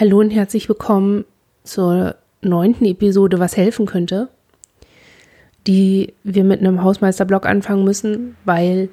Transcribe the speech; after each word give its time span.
Hallo 0.00 0.20
und 0.20 0.30
herzlich 0.30 0.68
willkommen 0.68 1.24
zur 1.64 2.14
neunten 2.40 2.84
Episode 2.84 3.40
Was 3.40 3.56
helfen 3.56 3.84
könnte, 3.84 4.28
die 5.66 6.14
wir 6.22 6.44
mit 6.44 6.60
einem 6.60 6.84
Hausmeisterblog 6.84 7.44
anfangen 7.44 7.82
müssen, 7.82 8.36
weil 8.44 8.90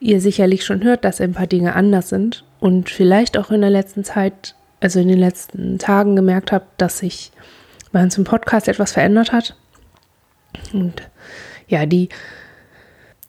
ihr 0.00 0.20
sicherlich 0.20 0.64
schon 0.64 0.82
hört, 0.82 1.04
dass 1.04 1.20
ein 1.20 1.34
paar 1.34 1.46
Dinge 1.46 1.76
anders 1.76 2.08
sind 2.08 2.44
und 2.58 2.90
vielleicht 2.90 3.38
auch 3.38 3.52
in 3.52 3.60
der 3.60 3.70
letzten 3.70 4.02
Zeit, 4.02 4.56
also 4.80 4.98
in 4.98 5.06
den 5.06 5.20
letzten 5.20 5.78
Tagen 5.78 6.16
gemerkt 6.16 6.50
habt, 6.50 6.82
dass 6.82 6.98
sich 6.98 7.30
bei 7.92 8.02
uns 8.02 8.18
im 8.18 8.24
Podcast 8.24 8.66
etwas 8.66 8.90
verändert 8.90 9.30
hat. 9.30 9.54
Und 10.72 11.08
ja, 11.68 11.86
die 11.86 12.08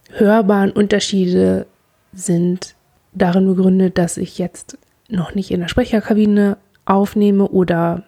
hörbaren 0.09 0.71
Unterschiede 0.71 1.67
sind 2.13 2.73
darin 3.13 3.45
begründet, 3.45 3.99
dass 3.99 4.17
ich 4.17 4.39
jetzt 4.39 4.79
noch 5.11 5.35
nicht 5.35 5.51
in 5.51 5.59
der 5.59 5.67
Sprecherkabine 5.67 6.57
aufnehme 6.85 7.47
oder 7.47 8.03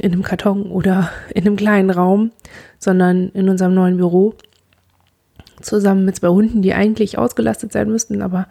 in 0.00 0.12
einem 0.12 0.22
Karton 0.22 0.70
oder 0.70 1.10
in 1.34 1.46
einem 1.46 1.56
kleinen 1.56 1.90
Raum, 1.90 2.32
sondern 2.78 3.30
in 3.30 3.48
unserem 3.48 3.74
neuen 3.74 3.96
Büro. 3.96 4.34
Zusammen 5.60 6.04
mit 6.04 6.16
zwei 6.16 6.28
Hunden, 6.28 6.60
die 6.60 6.74
eigentlich 6.74 7.16
ausgelastet 7.18 7.72
sein 7.72 7.88
müssten, 7.88 8.20
aber 8.20 8.46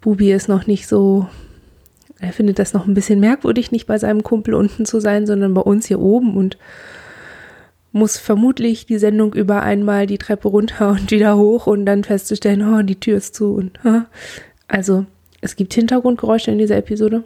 Bubi 0.00 0.32
ist 0.32 0.48
noch 0.48 0.66
nicht 0.66 0.88
so, 0.88 1.28
er 2.18 2.32
findet 2.32 2.58
das 2.58 2.72
noch 2.72 2.86
ein 2.86 2.94
bisschen 2.94 3.20
merkwürdig, 3.20 3.70
nicht 3.70 3.86
bei 3.86 3.98
seinem 3.98 4.24
Kumpel 4.24 4.54
unten 4.54 4.84
zu 4.84 4.98
sein, 4.98 5.26
sondern 5.26 5.54
bei 5.54 5.60
uns 5.60 5.86
hier 5.86 6.00
oben 6.00 6.36
und 6.36 6.58
muss 7.92 8.16
vermutlich 8.18 8.86
die 8.86 8.98
Sendung 8.98 9.32
über 9.34 9.62
einmal 9.62 10.06
die 10.06 10.18
Treppe 10.18 10.48
runter 10.48 10.90
und 11.00 11.10
wieder 11.12 11.36
hoch 11.36 11.68
und 11.68 11.86
dann 11.86 12.02
festzustellen, 12.02 12.74
oh, 12.74 12.82
die 12.82 12.98
Tür 12.98 13.18
ist 13.18 13.36
zu 13.36 13.54
und 13.54 13.78
also 14.68 15.06
es 15.42 15.56
gibt 15.56 15.74
Hintergrundgeräusche 15.74 16.50
in 16.50 16.58
dieser 16.58 16.76
Episode. 16.76 17.24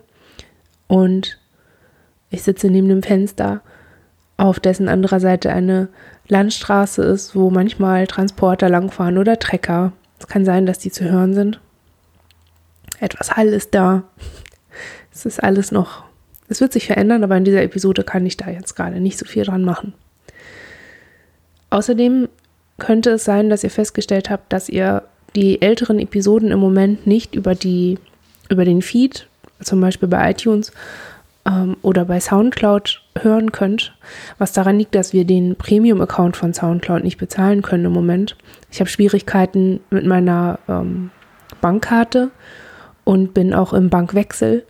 Und 0.89 1.39
ich 2.31 2.43
sitze 2.43 2.69
neben 2.69 2.89
dem 2.89 3.03
Fenster, 3.05 3.61
auf 4.39 4.59
dessen 4.59 4.89
anderer 4.89 5.21
Seite 5.21 5.53
eine 5.53 5.89
Landstraße 6.29 7.03
ist, 7.05 7.37
wo 7.37 7.51
manchmal 7.51 8.07
Transporter 8.07 8.69
langfahren 8.69 9.19
oder 9.19 9.39
Trecker. 9.39 9.93
Es 10.19 10.27
kann 10.27 10.45
sein, 10.45 10.67
dass 10.67 10.79
die 10.79 10.91
zu 10.91 11.05
hören 11.05 11.35
sind. 11.35 11.61
Etwas 12.99 13.37
Hall 13.37 13.49
ist 13.49 13.75
da. 13.75 14.03
Es 15.13 15.25
ist 15.25 15.43
alles 15.43 15.73
noch. 15.73 16.05
Es 16.47 16.61
wird 16.61 16.75
sich 16.75 16.87
verändern, 16.87 17.25
aber 17.25 17.39
in 17.39 17.45
dieser 17.45 17.63
Episode 17.63 18.05
kann 18.05 18.27
ich 18.27 18.37
da 18.37 18.51
jetzt 18.51 18.77
gerade 18.77 19.01
nicht 19.01 19.17
so 19.17 19.25
viel 19.25 19.45
dran 19.45 19.65
machen. 19.65 19.95
Außerdem 21.71 22.29
könnte 22.77 23.13
es 23.13 23.25
sein, 23.25 23.49
dass 23.49 23.65
ihr 23.65 23.71
festgestellt 23.71 24.29
habt, 24.29 24.53
dass 24.53 24.69
ihr 24.69 25.05
die 25.37 25.63
älteren 25.63 25.99
Episoden 25.99 26.51
im 26.51 26.59
Moment 26.59 27.07
nicht 27.07 27.35
über 27.35 27.55
die 27.55 27.99
über 28.49 28.65
den 28.65 28.83
Feed, 28.83 29.29
zum 29.61 29.81
Beispiel 29.81 30.09
bei 30.09 30.31
iTunes 30.31 30.73
ähm, 31.47 31.77
oder 31.83 32.05
bei 32.05 32.21
SoundCloud 32.21 33.03
hören 33.19 33.53
könnt, 33.53 33.95
was 34.39 34.53
daran 34.53 34.79
liegt, 34.79 34.95
dass 34.95 35.13
wir 35.13 35.25
den 35.25 35.57
Premium-Account 35.57 36.37
von 36.37 36.55
SoundCloud 36.55 37.03
nicht 37.03 37.19
bezahlen 37.19 37.63
können 37.63 37.87
im 37.87 37.93
Moment. 37.93 38.37
Ich 38.71 38.81
habe 38.81 38.91
Schwierigkeiten 38.91 39.81
mit 39.91 40.07
meiner 40.07 40.59
ähm, 40.69 41.11
Bankkarte 41.61 42.31
und 43.05 43.35
bin 43.35 43.53
auch 43.55 43.73
im 43.73 43.91
Bankwechsel. 43.91 44.65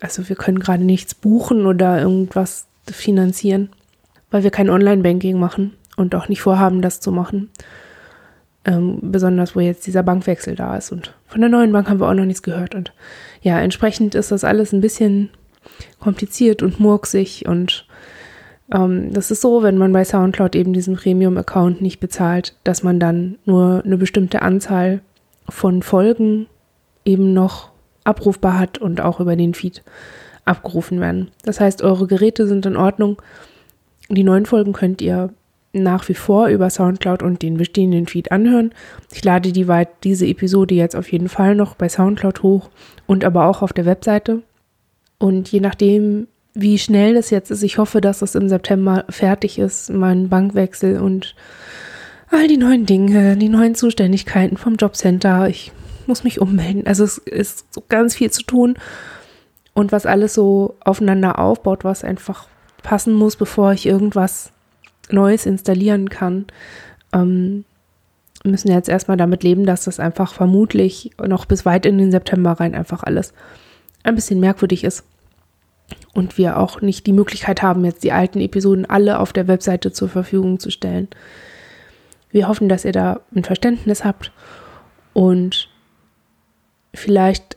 Also 0.00 0.28
wir 0.28 0.36
können 0.36 0.60
gerade 0.60 0.84
nichts 0.84 1.14
buchen 1.14 1.66
oder 1.66 2.00
irgendwas 2.00 2.66
finanzieren, 2.90 3.70
weil 4.30 4.44
wir 4.44 4.50
kein 4.50 4.70
Online-Banking 4.70 5.38
machen 5.38 5.74
und 5.96 6.14
auch 6.14 6.28
nicht 6.28 6.40
vorhaben, 6.40 6.82
das 6.82 7.00
zu 7.00 7.10
machen. 7.12 7.50
Ähm, 8.68 8.98
besonders 9.00 9.56
wo 9.56 9.60
jetzt 9.60 9.86
dieser 9.86 10.02
Bankwechsel 10.02 10.54
da 10.54 10.76
ist. 10.76 10.92
Und 10.92 11.14
von 11.26 11.40
der 11.40 11.48
neuen 11.48 11.72
Bank 11.72 11.88
haben 11.88 12.00
wir 12.00 12.08
auch 12.08 12.14
noch 12.14 12.26
nichts 12.26 12.42
gehört. 12.42 12.74
Und 12.74 12.92
ja, 13.40 13.58
entsprechend 13.58 14.14
ist 14.14 14.30
das 14.30 14.44
alles 14.44 14.74
ein 14.74 14.82
bisschen 14.82 15.30
kompliziert 16.00 16.62
und 16.62 16.78
murksig. 16.78 17.46
Und 17.48 17.86
ähm, 18.70 19.10
das 19.10 19.30
ist 19.30 19.40
so, 19.40 19.62
wenn 19.62 19.78
man 19.78 19.94
bei 19.94 20.04
SoundCloud 20.04 20.54
eben 20.54 20.74
diesen 20.74 20.96
Premium-Account 20.96 21.80
nicht 21.80 21.98
bezahlt, 21.98 22.56
dass 22.62 22.82
man 22.82 23.00
dann 23.00 23.38
nur 23.46 23.82
eine 23.86 23.96
bestimmte 23.96 24.42
Anzahl 24.42 25.00
von 25.48 25.80
Folgen 25.80 26.46
eben 27.06 27.32
noch 27.32 27.70
abrufbar 28.04 28.58
hat 28.58 28.76
und 28.76 29.00
auch 29.00 29.18
über 29.18 29.34
den 29.34 29.54
Feed 29.54 29.82
abgerufen 30.44 31.00
werden. 31.00 31.30
Das 31.42 31.58
heißt, 31.58 31.80
eure 31.80 32.06
Geräte 32.06 32.46
sind 32.46 32.66
in 32.66 32.76
Ordnung. 32.76 33.22
Die 34.10 34.24
neuen 34.24 34.44
Folgen 34.44 34.74
könnt 34.74 35.00
ihr 35.00 35.30
nach 35.82 36.08
wie 36.08 36.14
vor 36.14 36.48
über 36.48 36.70
Soundcloud 36.70 37.22
und 37.22 37.42
den 37.42 37.56
bestehenden 37.56 38.06
Feed 38.06 38.32
anhören. 38.32 38.72
Ich 39.12 39.24
lade 39.24 39.52
die 39.52 39.68
weit, 39.68 39.88
diese 40.04 40.26
Episode 40.26 40.74
jetzt 40.74 40.96
auf 40.96 41.10
jeden 41.10 41.28
Fall 41.28 41.54
noch 41.54 41.74
bei 41.74 41.88
Soundcloud 41.88 42.42
hoch 42.42 42.70
und 43.06 43.24
aber 43.24 43.46
auch 43.46 43.62
auf 43.62 43.72
der 43.72 43.86
Webseite. 43.86 44.42
Und 45.18 45.50
je 45.50 45.60
nachdem, 45.60 46.28
wie 46.54 46.78
schnell 46.78 47.14
das 47.14 47.30
jetzt 47.30 47.50
ist, 47.50 47.62
ich 47.62 47.78
hoffe, 47.78 48.00
dass 48.00 48.22
es 48.22 48.34
im 48.34 48.48
September 48.48 49.04
fertig 49.08 49.58
ist, 49.58 49.90
mein 49.90 50.28
Bankwechsel 50.28 51.00
und 51.00 51.34
all 52.30 52.46
die 52.46 52.56
neuen 52.56 52.86
Dinge, 52.86 53.36
die 53.36 53.48
neuen 53.48 53.74
Zuständigkeiten 53.74 54.56
vom 54.56 54.76
Jobcenter. 54.76 55.48
Ich 55.48 55.72
muss 56.06 56.24
mich 56.24 56.40
ummelden. 56.40 56.86
Also 56.86 57.04
es 57.04 57.18
ist 57.18 57.72
so 57.72 57.82
ganz 57.88 58.14
viel 58.14 58.30
zu 58.30 58.42
tun 58.42 58.76
und 59.74 59.92
was 59.92 60.06
alles 60.06 60.34
so 60.34 60.76
aufeinander 60.80 61.38
aufbaut, 61.38 61.84
was 61.84 62.04
einfach 62.04 62.48
passen 62.82 63.12
muss, 63.12 63.36
bevor 63.36 63.72
ich 63.72 63.86
irgendwas 63.86 64.52
Neues 65.12 65.46
installieren 65.46 66.08
kann, 66.08 66.46
ähm, 67.12 67.64
müssen 68.44 68.70
jetzt 68.70 68.88
erstmal 68.88 69.16
damit 69.16 69.42
leben, 69.42 69.66
dass 69.66 69.84
das 69.84 70.00
einfach 70.00 70.32
vermutlich 70.32 71.10
noch 71.26 71.44
bis 71.44 71.64
weit 71.64 71.86
in 71.86 71.98
den 71.98 72.10
September 72.10 72.52
rein 72.52 72.74
einfach 72.74 73.02
alles 73.02 73.32
ein 74.02 74.14
bisschen 74.14 74.40
merkwürdig 74.40 74.84
ist. 74.84 75.04
Und 76.12 76.36
wir 76.36 76.58
auch 76.58 76.80
nicht 76.82 77.06
die 77.06 77.12
Möglichkeit 77.12 77.62
haben, 77.62 77.84
jetzt 77.84 78.04
die 78.04 78.12
alten 78.12 78.40
Episoden 78.40 78.84
alle 78.84 79.18
auf 79.20 79.32
der 79.32 79.48
Webseite 79.48 79.92
zur 79.92 80.08
Verfügung 80.08 80.60
zu 80.60 80.70
stellen. 80.70 81.08
Wir 82.30 82.46
hoffen, 82.46 82.68
dass 82.68 82.84
ihr 82.84 82.92
da 82.92 83.20
ein 83.34 83.44
Verständnis 83.44 84.04
habt 84.04 84.32
und 85.14 85.70
vielleicht 86.94 87.56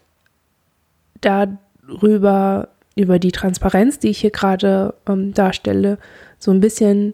darüber, 1.20 2.70
über 2.96 3.20
die 3.20 3.32
Transparenz, 3.32 4.00
die 4.00 4.10
ich 4.10 4.20
hier 4.20 4.32
gerade 4.32 4.94
ähm, 5.08 5.34
darstelle, 5.34 5.98
so 6.40 6.52
ein 6.52 6.62
bisschen 6.62 7.14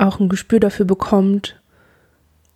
auch 0.00 0.20
ein 0.20 0.28
Gespür 0.28 0.60
dafür 0.60 0.86
bekommt, 0.86 1.60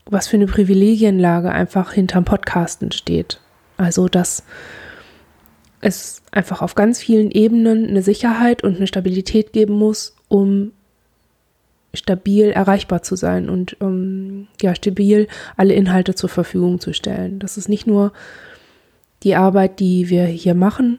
was 0.07 0.29
für 0.29 0.37
eine 0.37 0.47
Privilegienlage 0.47 1.51
einfach 1.51 1.93
hinterm 1.93 2.25
Podcasten 2.25 2.93
steht. 2.93 3.41
Also, 3.77 4.09
dass 4.09 4.45
es 5.81 6.23
einfach 6.31 6.63
auf 6.63 6.75
ganz 6.75 6.99
vielen 6.99 7.31
Ebenen 7.31 7.89
eine 7.89 8.03
Sicherheit 8.03 8.63
und 8.63 8.77
eine 8.77 8.87
Stabilität 8.87 9.53
geben 9.53 9.75
muss, 9.75 10.17
um 10.29 10.73
stabil 11.93 12.47
erreichbar 12.47 13.03
zu 13.03 13.17
sein 13.17 13.49
und 13.49 13.81
um 13.81 14.49
ja 14.61 14.75
stabil 14.75 15.29
alle 15.57 15.75
Inhalte 15.75 16.15
zur 16.15 16.29
Verfügung 16.29 16.81
zu 16.81 16.93
stellen. 16.93 17.39
Das 17.39 17.57
ist 17.57 17.69
nicht 17.69 17.87
nur 17.87 18.13
die 19.23 19.37
Arbeit, 19.37 19.81
die 19.81 20.09
wir 20.09 20.25
hier 20.25 20.55
machen, 20.55 20.99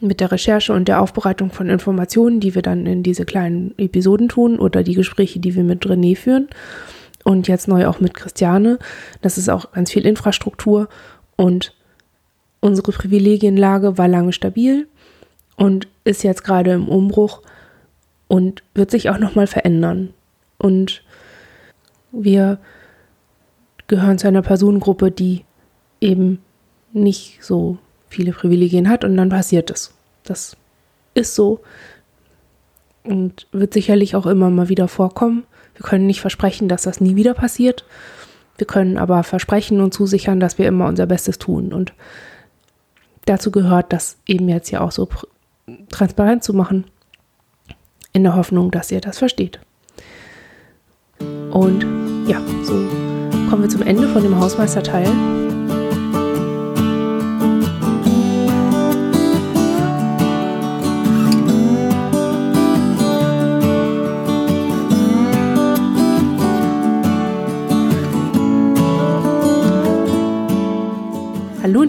mit 0.00 0.20
der 0.20 0.32
Recherche 0.32 0.72
und 0.72 0.88
der 0.88 1.00
Aufbereitung 1.00 1.50
von 1.50 1.68
Informationen, 1.68 2.40
die 2.40 2.54
wir 2.54 2.62
dann 2.62 2.86
in 2.86 3.02
diese 3.02 3.24
kleinen 3.24 3.74
Episoden 3.78 4.28
tun 4.28 4.58
oder 4.58 4.82
die 4.82 4.94
Gespräche, 4.94 5.40
die 5.40 5.54
wir 5.54 5.64
mit 5.64 5.86
René 5.86 6.16
führen 6.16 6.48
und 7.24 7.48
jetzt 7.48 7.68
neu 7.68 7.86
auch 7.86 8.00
mit 8.00 8.14
Christiane. 8.14 8.78
Das 9.20 9.38
ist 9.38 9.48
auch 9.48 9.72
ganz 9.72 9.90
viel 9.90 10.06
Infrastruktur 10.06 10.88
und 11.36 11.74
unsere 12.60 12.92
Privilegienlage 12.92 13.98
war 13.98 14.08
lange 14.08 14.32
stabil 14.32 14.88
und 15.56 15.88
ist 16.04 16.22
jetzt 16.22 16.44
gerade 16.44 16.72
im 16.72 16.88
Umbruch 16.88 17.42
und 18.28 18.62
wird 18.74 18.90
sich 18.90 19.10
auch 19.10 19.18
noch 19.18 19.34
mal 19.34 19.46
verändern. 19.46 20.14
Und 20.58 21.02
wir 22.12 22.58
gehören 23.86 24.18
zu 24.18 24.28
einer 24.28 24.42
Personengruppe, 24.42 25.10
die 25.10 25.44
eben 26.00 26.40
nicht 26.92 27.42
so 27.42 27.78
viele 28.10 28.32
Privilegien 28.32 28.90
hat 28.90 29.04
und 29.04 29.16
dann 29.16 29.30
passiert 29.30 29.70
es. 29.70 29.94
Das 30.24 30.56
ist 31.14 31.34
so 31.34 31.60
und 33.02 33.46
wird 33.52 33.72
sicherlich 33.72 34.14
auch 34.14 34.26
immer 34.26 34.50
mal 34.50 34.68
wieder 34.68 34.88
vorkommen. 34.88 35.44
Wir 35.74 35.86
können 35.86 36.06
nicht 36.06 36.20
versprechen, 36.20 36.68
dass 36.68 36.82
das 36.82 37.00
nie 37.00 37.16
wieder 37.16 37.32
passiert. 37.32 37.84
Wir 38.58 38.66
können 38.66 38.98
aber 38.98 39.22
versprechen 39.22 39.80
und 39.80 39.94
zusichern, 39.94 40.40
dass 40.40 40.58
wir 40.58 40.68
immer 40.68 40.86
unser 40.86 41.06
Bestes 41.06 41.38
tun. 41.38 41.72
Und 41.72 41.94
dazu 43.24 43.50
gehört, 43.50 43.92
das 43.92 44.18
eben 44.26 44.48
jetzt 44.48 44.70
ja 44.70 44.82
auch 44.82 44.92
so 44.92 45.08
transparent 45.88 46.44
zu 46.44 46.52
machen, 46.52 46.84
in 48.12 48.24
der 48.24 48.36
Hoffnung, 48.36 48.70
dass 48.70 48.90
ihr 48.90 49.00
das 49.00 49.18
versteht. 49.18 49.60
Und 51.50 51.86
ja, 52.26 52.40
so 52.62 52.74
kommen 53.48 53.62
wir 53.62 53.68
zum 53.68 53.82
Ende 53.82 54.08
von 54.08 54.22
dem 54.22 54.38
Hausmeisterteil. 54.38 55.49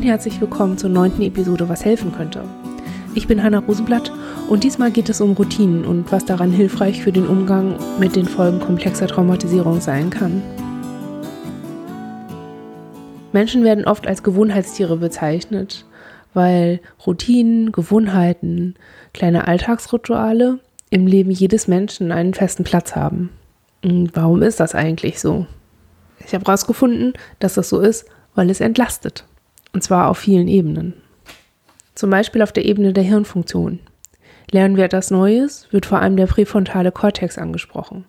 Und 0.02 0.08
herzlich 0.08 0.42
willkommen 0.42 0.80
zur 0.80 0.90
neunten 0.90 1.22
Episode 1.22 1.70
Was 1.70 1.86
helfen 1.86 2.12
könnte. 2.12 2.44
Ich 3.14 3.28
bin 3.28 3.44
Hanna 3.44 3.60
Rosenblatt 3.60 4.12
und 4.50 4.64
diesmal 4.64 4.90
geht 4.90 5.10
es 5.10 5.22
um 5.22 5.34
Routinen 5.34 5.86
und 5.86 6.12
was 6.12 6.26
daran 6.26 6.52
hilfreich 6.52 7.04
für 7.04 7.12
den 7.12 7.28
Umgang 7.28 7.76
mit 8.00 8.16
den 8.16 8.26
Folgen 8.26 8.60
komplexer 8.60 9.06
Traumatisierung 9.06 9.80
sein 9.80 10.10
kann. 10.10 10.42
Menschen 13.32 13.64
werden 13.64 13.86
oft 13.86 14.08
als 14.08 14.24
Gewohnheitstiere 14.24 14.98
bezeichnet, 14.98 15.86
weil 16.34 16.80
Routinen, 17.06 17.72
Gewohnheiten, 17.72 18.74
kleine 19.14 19.48
Alltagsrituale 19.48 20.58
im 20.90 21.06
Leben 21.06 21.30
jedes 21.30 21.68
Menschen 21.68 22.12
einen 22.12 22.34
festen 22.34 22.64
Platz 22.64 22.96
haben. 22.96 23.30
Und 23.84 24.16
warum 24.16 24.42
ist 24.42 24.60
das 24.60 24.74
eigentlich 24.74 25.20
so? 25.20 25.46
Ich 26.26 26.34
habe 26.34 26.46
herausgefunden, 26.46 27.14
dass 27.38 27.54
das 27.54 27.70
so 27.70 27.80
ist, 27.80 28.08
weil 28.34 28.50
es 28.50 28.62
entlastet. 28.62 29.26
Und 29.74 29.84
zwar 29.84 30.10
auf 30.10 30.18
vielen 30.18 30.48
Ebenen. 30.48 30.94
Zum 31.96 32.10
Beispiel 32.10 32.42
auf 32.42 32.52
der 32.52 32.66
Ebene 32.66 32.94
der 32.94 33.04
Hirnfunktion. 33.04 33.80
Lernen 34.52 34.76
wir 34.76 34.84
etwas 34.84 35.12
Neues, 35.12 35.68
wird 35.72 35.86
vor 35.86 36.00
allem 36.00 36.18
der 36.18 36.28
präfrontale 36.28 36.92
Kortex 36.92 37.38
angesprochen. 37.38 38.06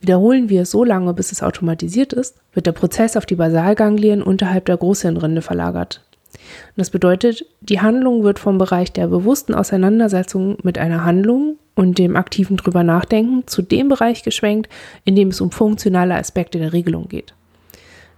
Wiederholen 0.00 0.48
wir 0.48 0.62
es 0.62 0.70
so 0.70 0.84
lange, 0.84 1.14
bis 1.14 1.32
es 1.32 1.42
automatisiert 1.42 2.12
ist, 2.12 2.36
wird 2.52 2.66
der 2.66 2.72
Prozess 2.72 3.16
auf 3.16 3.26
die 3.26 3.36
Basalganglien 3.36 4.22
unterhalb 4.22 4.66
der 4.66 4.76
Großhirnrinde 4.76 5.42
verlagert. 5.42 6.02
Und 6.32 6.76
das 6.76 6.90
bedeutet, 6.90 7.46
die 7.60 7.80
Handlung 7.80 8.22
wird 8.22 8.38
vom 8.38 8.58
Bereich 8.58 8.92
der 8.92 9.06
bewussten 9.06 9.54
Auseinandersetzung 9.54 10.58
mit 10.62 10.78
einer 10.78 11.04
Handlung 11.04 11.58
und 11.74 11.98
dem 11.98 12.16
aktiven 12.16 12.56
drüber 12.56 12.82
nachdenken 12.82 13.46
zu 13.46 13.62
dem 13.62 13.88
Bereich 13.88 14.22
geschwenkt, 14.22 14.70
in 15.04 15.16
dem 15.16 15.28
es 15.28 15.40
um 15.40 15.50
funktionale 15.50 16.14
Aspekte 16.14 16.58
der 16.58 16.72
Regelung 16.72 17.08
geht. 17.08 17.34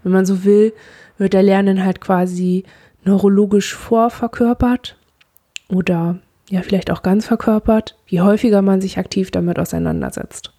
Wenn 0.03 0.13
man 0.13 0.27
so 0.27 0.45
will, 0.45 0.73
wird 1.19 1.33
der 1.35 1.43
Lernen 1.43 1.85
halt 1.85 2.01
quasi 2.01 2.65
neurologisch 3.05 3.75
vorverkörpert 3.75 4.97
oder 5.69 6.19
ja 6.49 6.63
vielleicht 6.63 6.91
auch 6.91 7.03
ganz 7.03 7.27
verkörpert, 7.27 7.97
je 8.07 8.23
häufiger 8.23 8.63
man 8.63 8.81
sich 8.81 8.99
aktiv 8.99 9.31
damit 9.31 9.59
auseinandersetzt. 9.59 10.53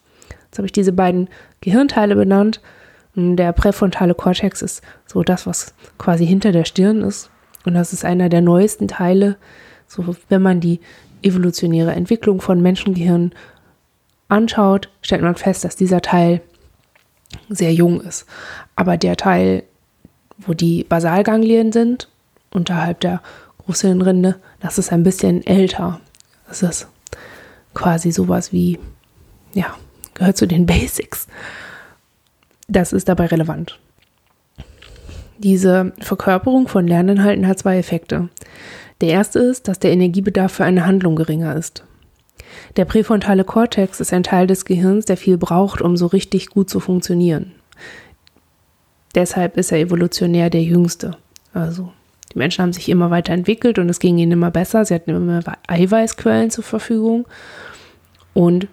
Jetzt 0.46 0.58
habe 0.58 0.66
ich 0.66 0.72
diese 0.72 0.94
beiden 0.94 1.30
Gehirnteile 1.62 2.16
benannt. 2.16 2.62
Der 3.16 3.54
präfrontale 3.54 4.14
Kortex 4.14 4.62
ist 4.62 4.84
so 5.06 5.24
das, 5.24 5.48
was 5.48 5.74
quasi 5.98 6.26
hinter 6.26 6.52
der 6.52 6.66
Stirn 6.66 7.02
ist. 7.02 7.30
Und 7.66 7.74
das 7.74 7.94
ist 7.94 8.06
einer 8.06 8.30
der 8.30 8.42
neuesten 8.42 8.88
Teile, 8.88 9.38
so 9.88 10.16
wenn 10.30 10.42
man 10.42 10.60
die 10.60 10.80
evolutionäre 11.22 11.92
Entwicklung 11.92 12.40
von 12.40 12.62
Menschengehirn 12.62 13.34
anschaut, 14.28 14.90
stellt 15.02 15.22
man 15.22 15.36
fest, 15.36 15.64
dass 15.64 15.76
dieser 15.76 16.02
Teil 16.02 16.42
sehr 17.50 17.74
jung 17.74 18.02
ist. 18.02 18.26
Aber 18.76 18.98
der 18.98 19.18
Teil, 19.18 19.64
wo 20.40 20.54
die 20.54 20.84
Basalganglien 20.84 21.72
sind, 21.72 22.08
unterhalb 22.52 23.00
der 23.02 23.22
Großhirnrinde, 23.66 24.36
das 24.60 24.78
ist 24.78 24.92
ein 24.92 25.04
bisschen 25.04 25.46
älter. 25.46 26.00
Das 26.48 26.64
ist 26.64 26.88
quasi 27.74 28.12
sowas 28.12 28.52
wie, 28.52 28.80
ja, 29.54 29.76
gehört 30.14 30.38
zu 30.38 30.48
den 30.48 30.66
Basics. 30.68 31.28
Das 32.68 32.94
ist 32.94 33.10
dabei 33.10 33.28
relevant. 33.28 33.80
Diese 35.38 35.94
Verkörperung 36.00 36.68
von 36.68 36.88
Lerninhalten 36.88 37.48
hat 37.48 37.60
zwei 37.60 37.78
Effekte. 37.78 38.30
Der 39.02 39.10
erste 39.10 39.40
ist, 39.40 39.68
dass 39.68 39.80
der 39.80 39.92
Energiebedarf 39.92 40.52
für 40.52 40.66
eine 40.66 40.86
Handlung 40.86 41.16
geringer 41.16 41.56
ist. 41.56 41.84
Der 42.76 42.86
präfrontale 42.86 43.46
Kortex 43.46 44.00
ist 44.00 44.14
ein 44.14 44.24
Teil 44.24 44.48
des 44.48 44.66
Gehirns, 44.66 45.06
der 45.06 45.18
viel 45.18 45.38
braucht, 45.38 45.82
um 45.82 45.96
so 45.96 46.08
richtig 46.08 46.50
gut 46.50 46.70
zu 46.70 46.80
funktionieren. 46.80 47.54
Deshalb 49.20 49.58
ist 49.58 49.74
er 49.74 49.80
evolutionär 49.80 50.50
der 50.50 50.64
jüngste. 50.64 51.18
Also 51.54 51.92
die 52.32 52.38
Menschen 52.38 52.62
haben 52.62 52.72
sich 52.72 52.88
immer 52.88 53.12
weiter 53.12 53.34
entwickelt 53.34 53.78
und 53.78 53.90
es 53.90 54.00
ging 54.00 54.18
ihnen 54.18 54.32
immer 54.32 54.50
besser. 54.50 54.86
Sie 54.86 54.94
hatten 54.94 55.10
immer 55.10 55.20
mehr 55.20 55.58
Eiweißquellen 55.68 56.52
zur 56.52 56.64
Verfügung 56.64 57.28
und 58.34 58.70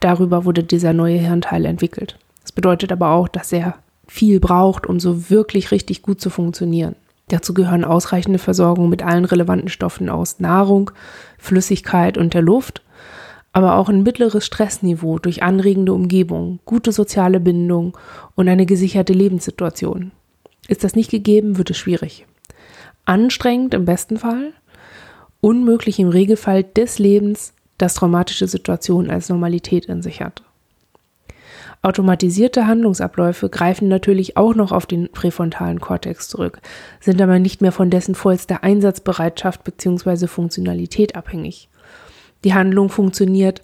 darüber 0.00 0.44
wurde 0.44 0.62
dieser 0.62 0.92
neue 0.92 1.16
Hirnteil 1.16 1.64
entwickelt. 1.64 2.18
Das 2.42 2.52
bedeutet 2.52 2.92
aber 2.92 3.12
auch, 3.12 3.28
dass 3.28 3.50
er 3.50 3.76
viel 4.06 4.40
braucht, 4.40 4.86
um 4.86 5.00
so 5.00 5.30
wirklich 5.30 5.70
richtig 5.70 6.02
gut 6.02 6.20
zu 6.20 6.28
funktionieren. 6.28 6.94
Dazu 7.28 7.54
gehören 7.54 7.86
ausreichende 7.86 8.38
Versorgung 8.38 8.90
mit 8.90 9.02
allen 9.02 9.24
relevanten 9.24 9.70
Stoffen 9.70 10.10
aus 10.10 10.38
Nahrung, 10.38 10.90
Flüssigkeit 11.38 12.18
und 12.18 12.34
der 12.34 12.42
Luft, 12.42 12.82
aber 13.52 13.76
auch 13.76 13.88
ein 13.88 14.02
mittleres 14.02 14.44
Stressniveau 14.44 15.18
durch 15.18 15.42
anregende 15.42 15.92
Umgebung, 15.92 16.60
gute 16.64 16.92
soziale 16.92 17.40
Bindung 17.40 17.96
und 18.34 18.48
eine 18.48 18.66
gesicherte 18.66 19.12
Lebenssituation. 19.12 20.12
Ist 20.68 20.84
das 20.84 20.94
nicht 20.94 21.10
gegeben, 21.10 21.58
wird 21.58 21.70
es 21.70 21.78
schwierig. 21.78 22.26
Anstrengend 23.04 23.74
im 23.74 23.84
besten 23.84 24.18
Fall, 24.18 24.52
unmöglich 25.40 25.98
im 25.98 26.08
Regelfall 26.08 26.62
des 26.62 26.98
Lebens, 26.98 27.54
das 27.78 27.94
traumatische 27.94 28.46
Situationen 28.46 29.10
als 29.10 29.28
Normalität 29.28 29.86
in 29.86 30.02
sich 30.02 30.20
hat. 30.20 30.42
Automatisierte 31.80 32.66
Handlungsabläufe 32.66 33.48
greifen 33.48 33.86
natürlich 33.86 34.36
auch 34.36 34.54
noch 34.54 34.72
auf 34.72 34.84
den 34.84 35.10
präfrontalen 35.12 35.80
Kortex 35.80 36.28
zurück, 36.28 36.60
sind 37.00 37.22
aber 37.22 37.38
nicht 37.38 37.62
mehr 37.62 37.70
von 37.70 37.88
dessen 37.88 38.16
vollster 38.16 38.64
Einsatzbereitschaft 38.64 39.62
bzw. 39.62 40.26
Funktionalität 40.26 41.14
abhängig. 41.14 41.68
Die 42.44 42.54
Handlung 42.54 42.88
funktioniert 42.88 43.62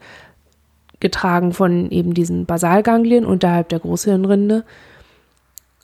getragen 1.01 1.53
von 1.53 1.91
eben 1.91 2.15
diesen 2.15 2.47
Basalganglien 2.47 3.27
unterhalb 3.27 3.69
der 3.69 3.81
Großhirnrinde, 3.81 4.65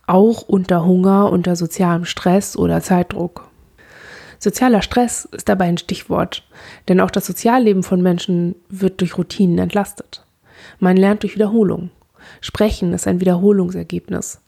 auch 0.06 0.42
unter 0.42 0.84
Hunger, 0.84 1.30
unter 1.30 1.56
sozialem 1.56 2.04
Stress 2.04 2.56
oder 2.56 2.80
Zeitdruck. 2.80 3.48
Sozialer 4.38 4.80
Stress 4.80 5.26
ist 5.26 5.48
dabei 5.48 5.66
ein 5.66 5.76
Stichwort, 5.76 6.42
denn 6.88 7.00
auch 7.00 7.10
das 7.10 7.26
Sozialleben 7.26 7.82
von 7.82 8.00
Menschen 8.00 8.54
wird 8.70 9.00
durch 9.00 9.18
Routinen 9.18 9.58
entlastet. 9.58 10.24
Man 10.78 10.96
lernt 10.96 11.22
durch 11.22 11.34
Wiederholung. 11.34 11.90
Sprechen 12.40 12.94
ist 12.94 13.06
ein 13.06 13.20
Wiederholungsergebnis. 13.20 14.40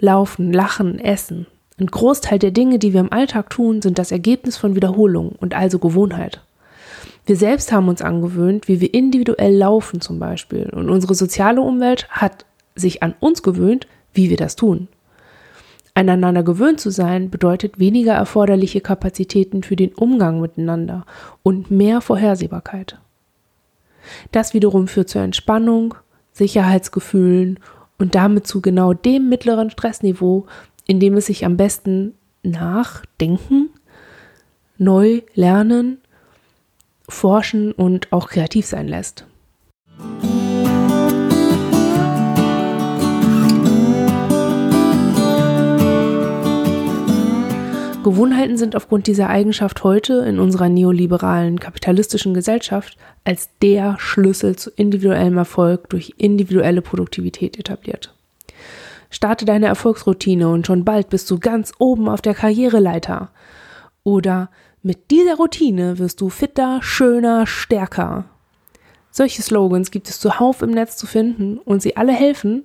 Laufen, 0.00 0.52
lachen, 0.52 0.98
essen. 0.98 1.46
Ein 1.78 1.86
Großteil 1.86 2.38
der 2.40 2.50
Dinge, 2.50 2.78
die 2.78 2.92
wir 2.92 3.00
im 3.00 3.12
Alltag 3.12 3.50
tun, 3.50 3.82
sind 3.82 3.98
das 3.98 4.10
Ergebnis 4.10 4.56
von 4.56 4.74
Wiederholung 4.74 5.36
und 5.38 5.54
also 5.54 5.78
Gewohnheit. 5.78 6.40
Wir 7.26 7.36
selbst 7.36 7.72
haben 7.72 7.88
uns 7.88 8.02
angewöhnt, 8.02 8.68
wie 8.68 8.80
wir 8.80 8.94
individuell 8.94 9.56
laufen 9.56 10.00
zum 10.00 10.20
Beispiel. 10.20 10.70
Und 10.70 10.88
unsere 10.88 11.16
soziale 11.16 11.60
Umwelt 11.60 12.08
hat 12.08 12.46
sich 12.76 13.02
an 13.02 13.14
uns 13.18 13.42
gewöhnt, 13.42 13.88
wie 14.14 14.30
wir 14.30 14.36
das 14.36 14.54
tun. 14.54 14.88
Aneinander 15.94 16.42
gewöhnt 16.42 16.78
zu 16.78 16.90
sein 16.90 17.30
bedeutet 17.30 17.78
weniger 17.78 18.12
erforderliche 18.12 18.80
Kapazitäten 18.80 19.62
für 19.62 19.76
den 19.76 19.94
Umgang 19.94 20.40
miteinander 20.40 21.04
und 21.42 21.70
mehr 21.70 22.00
Vorhersehbarkeit. 22.00 22.98
Das 24.30 24.54
wiederum 24.54 24.86
führt 24.86 25.08
zur 25.08 25.22
Entspannung, 25.22 25.94
Sicherheitsgefühlen 26.32 27.58
und 27.98 28.14
damit 28.14 28.46
zu 28.46 28.60
genau 28.60 28.92
dem 28.92 29.28
mittleren 29.28 29.70
Stressniveau, 29.70 30.46
in 30.86 31.00
dem 31.00 31.16
es 31.16 31.26
sich 31.26 31.44
am 31.44 31.56
besten 31.56 32.14
nachdenken, 32.42 33.70
neu 34.78 35.22
lernen, 35.34 35.98
forschen 37.08 37.72
und 37.72 38.12
auch 38.12 38.28
kreativ 38.28 38.66
sein 38.66 38.88
lässt. 38.88 39.26
Gewohnheiten 48.06 48.56
sind 48.56 48.76
aufgrund 48.76 49.08
dieser 49.08 49.28
Eigenschaft 49.30 49.82
heute 49.82 50.24
in 50.28 50.38
unserer 50.38 50.68
neoliberalen 50.68 51.58
kapitalistischen 51.58 52.34
Gesellschaft 52.34 52.96
als 53.24 53.50
der 53.60 53.96
Schlüssel 53.98 54.54
zu 54.54 54.70
individuellem 54.70 55.36
Erfolg 55.36 55.88
durch 55.88 56.14
individuelle 56.16 56.82
Produktivität 56.82 57.58
etabliert. 57.58 58.14
Starte 59.10 59.44
deine 59.44 59.66
Erfolgsroutine 59.66 60.48
und 60.48 60.68
schon 60.68 60.84
bald 60.84 61.10
bist 61.10 61.28
du 61.32 61.40
ganz 61.40 61.72
oben 61.80 62.08
auf 62.08 62.22
der 62.22 62.34
Karriereleiter. 62.34 63.30
Oder 64.04 64.50
mit 64.86 65.10
dieser 65.10 65.34
Routine 65.34 65.98
wirst 65.98 66.20
du 66.20 66.28
fitter, 66.28 66.78
schöner, 66.80 67.44
stärker. 67.44 68.26
Solche 69.10 69.42
Slogans 69.42 69.90
gibt 69.90 70.08
es 70.08 70.20
zuhauf 70.20 70.62
im 70.62 70.70
Netz 70.70 70.96
zu 70.96 71.08
finden 71.08 71.58
und 71.58 71.82
sie 71.82 71.96
alle 71.96 72.12
helfen, 72.12 72.62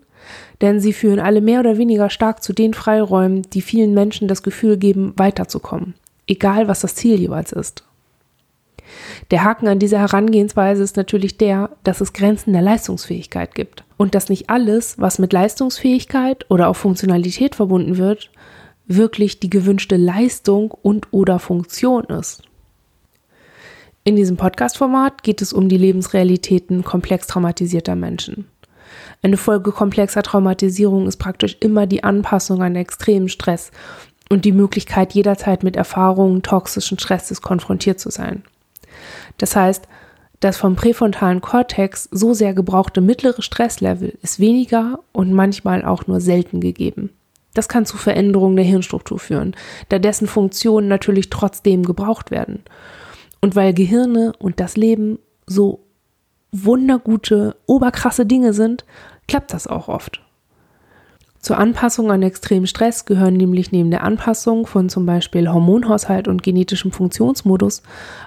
denn 0.62 0.80
sie 0.80 0.94
führen 0.94 1.20
alle 1.20 1.42
mehr 1.42 1.62
oder 1.62 1.80
weniger 1.80 2.12
stark 2.12 2.44
zu 2.44 2.54
den 2.54 2.76
Freiräumen, 2.76 3.42
die 3.42 3.64
vielen 3.64 3.96
Menschen 3.96 4.28
das 4.28 4.44
Gefühl 4.44 4.78
geben, 4.78 5.14
weiterzukommen, 5.18 5.96
egal 6.28 6.68
was 6.68 6.82
das 6.82 6.94
Ziel 6.94 7.20
jeweils 7.20 7.54
ist. 7.54 7.86
Der 9.32 9.44
Haken 9.44 9.68
an 9.68 9.80
dieser 9.80 10.00
Herangehensweise 10.00 10.84
ist 10.84 10.98
natürlich 10.98 11.38
der, 11.38 11.72
dass 11.84 12.02
es 12.02 12.14
Grenzen 12.14 12.54
der 12.54 12.62
Leistungsfähigkeit 12.62 13.56
gibt 13.56 13.84
und 13.98 14.14
dass 14.14 14.30
nicht 14.30 14.48
alles, 14.48 15.00
was 15.00 15.18
mit 15.18 15.34
Leistungsfähigkeit 15.34 16.46
oder 16.52 16.68
auch 16.68 16.76
Funktionalität 16.76 17.56
verbunden 17.56 17.98
wird, 17.98 18.30
wirklich 18.96 19.40
die 19.40 19.50
gewünschte 19.50 19.98
Leistung 19.98 20.72
und 20.72 21.08
oder 21.12 21.40
Funktion 21.40 22.06
ist. 22.06 22.44
In 24.04 24.16
diesem 24.16 24.38
Podcast-Format 24.38 25.22
geht 25.22 25.42
es 25.42 25.54
um 25.54 25.70
die 25.70 25.78
Lebensrealitäten 25.78 26.84
komplex 26.84 27.28
traumatisierter 27.28 27.96
Menschen. 27.96 28.48
Eine 29.22 29.38
Folge 29.38 29.72
komplexer 29.72 30.24
Traumatisierung 30.24 31.08
ist 31.08 31.18
praktisch 31.18 31.58
immer 31.60 31.86
die 31.86 32.04
Anpassung 32.04 32.64
an 32.64 32.76
extremen 32.76 33.30
Stress 33.30 33.72
und 34.30 34.46
die 34.46 34.52
Möglichkeit, 34.52 35.14
jederzeit 35.14 35.64
mit 35.64 35.76
Erfahrungen 35.76 36.42
toxischen 36.42 36.98
Stresses 36.98 37.42
konfrontiert 37.42 38.00
zu 38.00 38.10
sein. 38.10 38.44
Das 39.38 39.56
heißt, 39.56 39.88
das 40.40 40.58
vom 40.58 40.76
präfrontalen 40.76 41.42
Kortex 41.42 42.10
so 42.12 42.34
sehr 42.34 42.56
gebrauchte 42.56 43.02
mittlere 43.02 43.44
Stresslevel 43.44 44.18
ist 44.24 44.40
weniger 44.40 45.00
und 45.12 45.34
manchmal 45.34 45.86
auch 45.86 46.08
nur 46.08 46.20
selten 46.20 46.60
gegeben. 46.60 47.12
Das 47.54 47.68
kann 47.68 47.86
zu 47.86 47.98
Veränderungen 47.98 48.56
der 48.56 48.66
Hirnstruktur 48.66 49.20
führen, 49.20 49.56
da 49.90 50.00
dessen 50.00 50.28
Funktionen 50.28 50.88
natürlich 50.88 51.30
trotzdem 51.30 51.84
gebraucht 51.84 52.32
werden. 52.32 52.64
Und 53.42 53.56
weil 53.56 53.74
Gehirne 53.74 54.34
und 54.40 54.60
das 54.60 54.78
Leben 54.78 55.20
so 55.46 55.84
wundergute, 56.52 57.56
oberkrasse 57.66 58.26
Dinge 58.26 58.54
sind, 58.54 58.86
klappt 59.28 59.54
das 59.54 59.68
auch 59.68 59.88
oft. 59.88 60.22
Zur 61.40 61.58
Anpassung 61.58 62.12
an 62.12 62.22
extremen 62.22 62.68
Stress 62.68 63.06
gehören 63.06 63.36
nämlich 63.36 63.72
neben 63.72 63.90
der 63.90 64.04
Anpassung 64.04 64.68
von 64.68 64.90
zum 64.90 65.08
Beispiel 65.08 65.50
Hormonhaushalt 65.50 66.28
und 66.28 66.44
genetischem 66.44 66.92
Funktionsmodus 66.92 67.82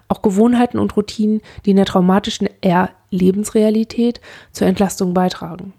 auch 0.09 0.21
Gewohnheiten 0.21 0.81
und 0.81 0.97
Routinen, 0.97 1.41
die 1.65 1.71
in 1.71 1.77
der 1.77 1.85
traumatischen 1.87 2.49
Erlebensrealität 2.61 4.21
zur 4.51 4.67
Entlastung 4.67 5.15
beitragen. 5.15 5.75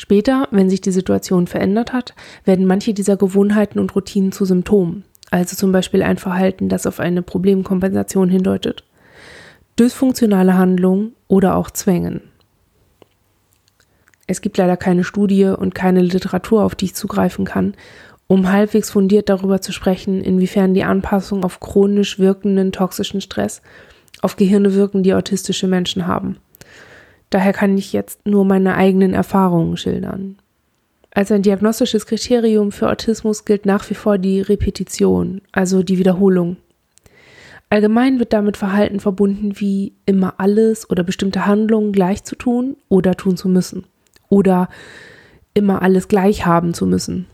Später, 0.00 0.46
wenn 0.52 0.70
sich 0.70 0.80
die 0.80 0.92
Situation 0.92 1.48
verändert 1.48 1.92
hat, 1.92 2.14
werden 2.44 2.66
manche 2.66 2.94
dieser 2.94 3.16
Gewohnheiten 3.16 3.80
und 3.80 3.96
Routinen 3.96 4.30
zu 4.30 4.44
Symptomen, 4.44 5.02
also 5.32 5.56
zum 5.56 5.72
Beispiel 5.72 6.04
ein 6.04 6.18
Verhalten, 6.18 6.68
das 6.68 6.86
auf 6.86 7.00
eine 7.00 7.20
Problemkompensation 7.20 8.28
hindeutet, 8.28 8.84
dysfunktionale 9.76 10.56
Handlungen 10.56 11.16
oder 11.26 11.56
auch 11.56 11.72
Zwängen. 11.72 12.20
Es 14.28 14.40
gibt 14.40 14.56
leider 14.56 14.76
keine 14.76 15.02
Studie 15.02 15.46
und 15.46 15.74
keine 15.74 16.02
Literatur, 16.02 16.62
auf 16.62 16.76
die 16.76 16.84
ich 16.84 16.94
zugreifen 16.94 17.44
kann, 17.44 17.74
um 18.28 18.52
halbwegs 18.52 18.90
fundiert 18.90 19.28
darüber 19.28 19.60
zu 19.60 19.72
sprechen, 19.72 20.22
inwiefern 20.22 20.74
die 20.74 20.84
Anpassung 20.84 21.42
auf 21.42 21.58
chronisch 21.58 22.20
wirkenden 22.20 22.70
toxischen 22.70 23.20
Stress 23.20 23.62
auf 24.22 24.36
Gehirne 24.36 24.74
wirken, 24.74 25.02
die 25.02 25.14
autistische 25.14 25.66
Menschen 25.66 26.06
haben. 26.06 26.36
Daher 27.30 27.52
kann 27.52 27.76
ich 27.76 27.92
jetzt 27.92 28.26
nur 28.26 28.44
meine 28.44 28.74
eigenen 28.74 29.14
Erfahrungen 29.14 29.76
schildern. 29.76 30.36
Als 31.10 31.32
ein 31.32 31.42
diagnostisches 31.42 32.06
Kriterium 32.06 32.72
für 32.72 32.90
Autismus 32.90 33.44
gilt 33.44 33.66
nach 33.66 33.88
wie 33.90 33.94
vor 33.94 34.18
die 34.18 34.40
Repetition, 34.40 35.40
also 35.52 35.82
die 35.82 35.98
Wiederholung. 35.98 36.56
Allgemein 37.70 38.18
wird 38.18 38.32
damit 38.32 38.56
Verhalten 38.56 39.00
verbunden 39.00 39.60
wie 39.60 39.92
immer 40.06 40.34
alles 40.38 40.88
oder 40.88 41.02
bestimmte 41.02 41.44
Handlungen 41.44 41.92
gleich 41.92 42.24
zu 42.24 42.34
tun 42.34 42.76
oder 42.88 43.14
tun 43.14 43.36
zu 43.36 43.48
müssen 43.48 43.84
oder 44.28 44.68
immer 45.54 45.82
alles 45.82 46.08
gleich 46.08 46.46
haben 46.46 46.72
zu 46.72 46.86
müssen. 46.86 47.26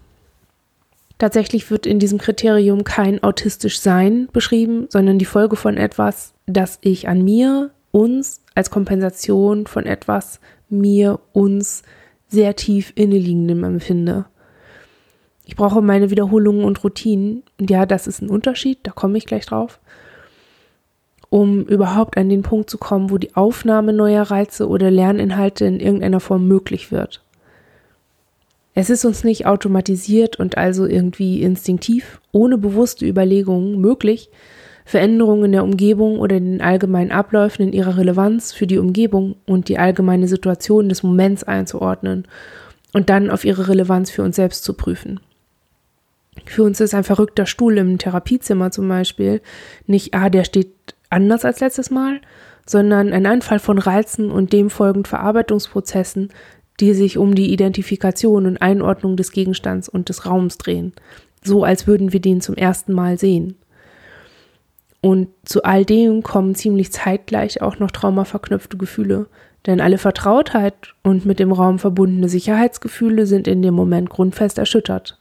Tatsächlich 1.19 1.71
wird 1.71 1.87
in 1.87 2.01
diesem 2.01 2.19
Kriterium 2.19 2.83
kein 2.83 3.23
autistisch 3.23 3.79
Sein 3.79 4.29
beschrieben, 4.33 4.87
sondern 4.89 5.19
die 5.19 5.25
Folge 5.25 5.55
von 5.55 5.77
etwas, 5.77 6.35
das 6.47 6.79
ich 6.81 7.07
an 7.07 7.23
mir, 7.23 7.71
uns 7.93 8.41
als 8.54 8.70
Kompensation 8.70 9.66
von 9.66 9.87
etwas 9.87 10.40
mir, 10.68 11.20
uns 11.32 11.82
sehr 12.28 12.56
tief 12.56 12.92
inneliegendem 12.94 13.64
empfinde. 13.64 14.26
Ich 15.44 15.56
brauche 15.56 15.82
meine 15.82 16.11
Wiederholungen 16.11 16.64
und 16.64 16.82
Routinen. 16.82 17.42
Und 17.58 17.70
ja, 17.70 17.87
das 17.87 18.06
ist 18.06 18.23
ein 18.23 18.30
Unterschied, 18.30 18.78
da 18.82 18.92
komme 18.92 19.18
ich 19.18 19.26
gleich 19.26 19.46
drauf 19.46 19.78
um 21.34 21.64
überhaupt 21.64 22.16
an 22.16 22.28
den 22.28 22.42
Punkt 22.42 22.70
zu 22.70 22.78
kommen, 22.78 23.11
wo 23.11 23.18
die 23.18 23.34
Aufnahme 23.34 23.92
neuer 23.92 24.23
Reize 24.23 24.68
oder 24.68 24.88
Lerninhalte 24.88 25.64
in 25.64 25.80
irgendeiner 25.80 26.20
Form 26.20 26.46
möglich 26.46 26.92
wird. 26.92 27.25
Es 28.75 28.88
ist 28.88 29.04
uns 29.04 29.25
nicht 29.25 29.44
automatisiert 29.44 30.38
und 30.38 30.56
also 30.56 30.87
irgendwie 30.87 31.42
instinktiv, 31.42 32.20
ohne 32.30 32.56
bewusste 32.56 33.04
Überlegungen 33.04 33.80
möglich, 33.80 34.30
Veränderungen 34.85 35.47
in 35.47 35.53
der 35.53 35.64
Umgebung 35.64 36.19
oder 36.19 36.38
den 36.38 36.61
allgemeinen 36.61 37.11
Abläufen 37.11 37.62
in 37.62 37.73
ihrer 37.73 37.97
Relevanz 37.97 38.53
für 38.53 38.67
die 38.67 38.79
Umgebung 38.79 39.37
und 39.47 39.69
die 39.69 39.79
allgemeine 39.79 40.29
Situation 40.29 40.88
des 40.88 41.03
Moments 41.03 41.43
einzuordnen 41.43 42.29
und 42.93 43.09
dann 43.09 43.31
auf 43.31 43.45
ihre 43.45 43.69
Relevanz 43.69 44.11
für 44.11 44.23
uns 44.23 44.37
selbst 44.37 44.62
zu 44.62 44.75
prüfen. 44.75 45.21
Für 46.45 46.64
uns 46.64 46.81
ist 46.81 46.95
ein 46.95 47.05
verrückter 47.05 47.47
Stuhl 47.47 47.79
im 47.79 47.99
Therapiezimmer 47.99 48.71
zum 48.71 48.88
Beispiel 48.88 49.41
nicht, 49.87 50.14
ah, 50.14 50.29
der 50.29 50.45
steht 50.45 50.95
anders 51.09 51.45
als 51.45 51.61
letztes 51.61 51.91
Mal, 51.91 52.21
sondern 52.67 53.12
ein 53.12 53.26
Anfall 53.26 53.59
von 53.59 53.79
Reizen 53.79 54.31
und 54.31 54.53
dem 54.53 54.69
folgend 54.69 55.09
Verarbeitungsprozessen, 55.09 56.31
die 56.81 56.93
sich 56.95 57.19
um 57.19 57.35
die 57.35 57.53
Identifikation 57.53 58.47
und 58.47 58.61
Einordnung 58.61 59.17
des 59.17 59.33
Gegenstands 59.33 59.88
und 59.88 60.09
des 60.09 60.26
Raums 60.26 60.59
drehen, 60.59 60.93
so 61.43 61.62
als 61.64 61.87
würden 61.87 62.12
wir 62.12 62.21
den 62.21 62.41
zum 62.41 62.57
ersten 62.57 62.93
Mal 62.93 63.19
sehen. 63.19 63.57
Und 65.04 65.28
zu 65.44 65.64
all 65.64 65.84
dem 65.84 66.23
kommen 66.23 66.54
ziemlich 66.54 66.90
zeitgleich 66.90 67.61
auch 67.61 67.78
noch 67.78 67.90
traumaverknüpfte 67.90 68.78
Gefühle, 68.78 69.26
denn 69.66 69.82
alle 69.82 69.99
Vertrautheit 69.99 70.94
und 71.02 71.26
mit 71.26 71.38
dem 71.40 71.52
Raum 71.52 71.78
verbundene 71.78 72.30
Sicherheitsgefühle 72.30 73.26
sind 73.26 73.46
in 73.46 73.61
dem 73.61 73.75
Moment 73.75 74.08
grundfest 74.08 74.56
erschüttert. 74.56 75.18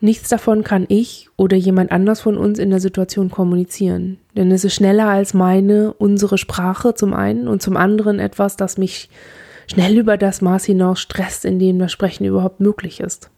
Nichts 0.00 0.30
davon 0.30 0.64
kann 0.64 0.84
ich 0.88 1.28
oder 1.36 1.56
jemand 1.56 1.92
anders 1.92 2.20
von 2.20 2.36
uns 2.36 2.58
in 2.58 2.70
der 2.70 2.80
Situation 2.80 3.30
kommunizieren, 3.30 4.18
denn 4.36 4.50
es 4.50 4.64
ist 4.64 4.74
schneller 4.74 5.10
als 5.10 5.32
meine, 5.32 5.92
unsere 5.92 6.36
Sprache 6.36 6.92
zum 6.94 7.14
einen 7.14 7.46
und 7.46 7.62
zum 7.62 7.76
anderen 7.76 8.18
etwas, 8.18 8.56
das 8.56 8.78
mich 8.78 9.10
schnell 9.68 9.96
über 9.96 10.16
das 10.16 10.42
Maß 10.42 10.64
hinaus 10.64 10.98
stresst, 10.98 11.44
in 11.44 11.60
dem 11.60 11.78
das 11.78 11.92
Sprechen 11.92 12.24
überhaupt 12.24 12.58
möglich 12.58 12.98
ist. 12.98 13.30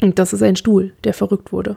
Und 0.00 0.18
das 0.18 0.32
ist 0.32 0.42
ein 0.42 0.56
Stuhl, 0.56 0.94
der 1.04 1.12
verrückt 1.12 1.52
wurde. 1.52 1.76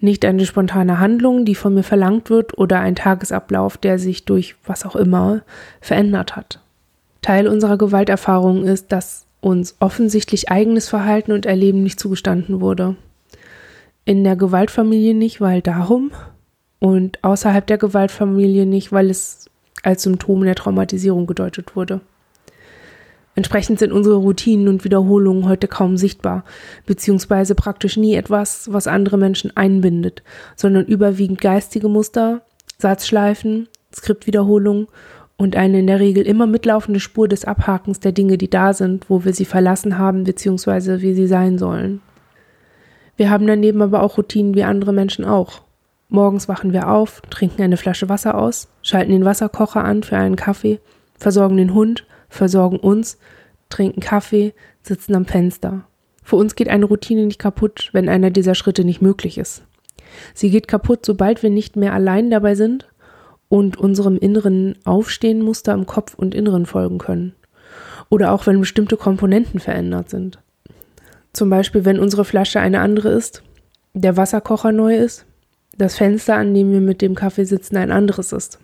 Nicht 0.00 0.24
eine 0.24 0.46
spontane 0.46 0.98
Handlung, 0.98 1.44
die 1.44 1.54
von 1.54 1.74
mir 1.74 1.82
verlangt 1.82 2.30
wird, 2.30 2.56
oder 2.58 2.80
ein 2.80 2.94
Tagesablauf, 2.94 3.76
der 3.76 3.98
sich 3.98 4.24
durch 4.24 4.56
was 4.64 4.84
auch 4.84 4.96
immer 4.96 5.42
verändert 5.80 6.36
hat. 6.36 6.60
Teil 7.22 7.48
unserer 7.48 7.78
Gewalterfahrung 7.78 8.64
ist, 8.64 8.92
dass 8.92 9.26
uns 9.40 9.76
offensichtlich 9.80 10.50
eigenes 10.50 10.88
Verhalten 10.88 11.32
und 11.32 11.46
Erleben 11.46 11.82
nicht 11.82 12.00
zugestanden 12.00 12.60
wurde 12.60 12.96
in 14.08 14.24
der 14.24 14.36
Gewaltfamilie 14.36 15.12
nicht, 15.12 15.38
weil 15.38 15.60
darum 15.60 16.12
und 16.78 17.22
außerhalb 17.22 17.66
der 17.66 17.76
Gewaltfamilie 17.76 18.64
nicht, 18.64 18.90
weil 18.90 19.10
es 19.10 19.50
als 19.82 20.04
Symptom 20.04 20.44
der 20.44 20.54
Traumatisierung 20.54 21.26
gedeutet 21.26 21.76
wurde. 21.76 22.00
Entsprechend 23.38 23.78
sind 23.78 23.92
unsere 23.92 24.16
Routinen 24.16 24.66
und 24.66 24.82
Wiederholungen 24.82 25.48
heute 25.48 25.68
kaum 25.68 25.96
sichtbar, 25.96 26.42
beziehungsweise 26.86 27.54
praktisch 27.54 27.96
nie 27.96 28.16
etwas, 28.16 28.66
was 28.72 28.88
andere 28.88 29.16
Menschen 29.16 29.56
einbindet, 29.56 30.24
sondern 30.56 30.86
überwiegend 30.86 31.40
geistige 31.40 31.88
Muster, 31.88 32.42
Satzschleifen, 32.78 33.68
Skriptwiederholungen 33.94 34.88
und 35.36 35.54
eine 35.54 35.78
in 35.78 35.86
der 35.86 36.00
Regel 36.00 36.26
immer 36.26 36.48
mitlaufende 36.48 36.98
Spur 36.98 37.28
des 37.28 37.44
Abhakens 37.44 38.00
der 38.00 38.10
Dinge, 38.10 38.38
die 38.38 38.50
da 38.50 38.72
sind, 38.72 39.08
wo 39.08 39.24
wir 39.24 39.32
sie 39.32 39.44
verlassen 39.44 39.98
haben, 39.98 40.24
beziehungsweise 40.24 41.00
wie 41.00 41.14
sie 41.14 41.28
sein 41.28 41.58
sollen. 41.58 42.00
Wir 43.16 43.30
haben 43.30 43.46
daneben 43.46 43.82
aber 43.82 44.02
auch 44.02 44.18
Routinen 44.18 44.56
wie 44.56 44.64
andere 44.64 44.92
Menschen 44.92 45.24
auch. 45.24 45.60
Morgens 46.08 46.48
wachen 46.48 46.72
wir 46.72 46.90
auf, 46.90 47.22
trinken 47.30 47.62
eine 47.62 47.76
Flasche 47.76 48.08
Wasser 48.08 48.36
aus, 48.36 48.66
schalten 48.82 49.12
den 49.12 49.24
Wasserkocher 49.24 49.84
an 49.84 50.02
für 50.02 50.16
einen 50.16 50.34
Kaffee, 50.34 50.80
versorgen 51.16 51.56
den 51.56 51.72
Hund, 51.72 52.04
versorgen 52.28 52.78
uns, 52.78 53.18
trinken 53.68 54.00
Kaffee, 54.00 54.54
sitzen 54.82 55.14
am 55.14 55.26
Fenster. 55.26 55.84
Für 56.22 56.36
uns 56.36 56.54
geht 56.54 56.68
eine 56.68 56.84
Routine 56.84 57.26
nicht 57.26 57.38
kaputt, 57.38 57.90
wenn 57.92 58.08
einer 58.08 58.30
dieser 58.30 58.54
Schritte 58.54 58.84
nicht 58.84 59.00
möglich 59.00 59.38
ist. 59.38 59.62
Sie 60.34 60.50
geht 60.50 60.68
kaputt, 60.68 61.04
sobald 61.04 61.42
wir 61.42 61.50
nicht 61.50 61.76
mehr 61.76 61.92
allein 61.92 62.30
dabei 62.30 62.54
sind 62.54 62.88
und 63.48 63.76
unserem 63.76 64.18
inneren 64.18 64.76
Aufstehenmuster 64.84 65.72
im 65.72 65.86
Kopf 65.86 66.14
und 66.14 66.34
Inneren 66.34 66.66
folgen 66.66 66.98
können. 66.98 67.34
Oder 68.10 68.32
auch 68.32 68.46
wenn 68.46 68.60
bestimmte 68.60 68.96
Komponenten 68.96 69.60
verändert 69.60 70.10
sind. 70.10 70.38
Zum 71.32 71.50
Beispiel, 71.50 71.84
wenn 71.84 72.00
unsere 72.00 72.24
Flasche 72.24 72.60
eine 72.60 72.80
andere 72.80 73.10
ist, 73.10 73.42
der 73.94 74.16
Wasserkocher 74.16 74.72
neu 74.72 74.96
ist, 74.96 75.24
das 75.76 75.96
Fenster, 75.96 76.36
an 76.36 76.54
dem 76.54 76.72
wir 76.72 76.80
mit 76.80 77.02
dem 77.02 77.14
Kaffee 77.14 77.44
sitzen, 77.44 77.76
ein 77.76 77.92
anderes 77.92 78.32
ist. 78.32 78.58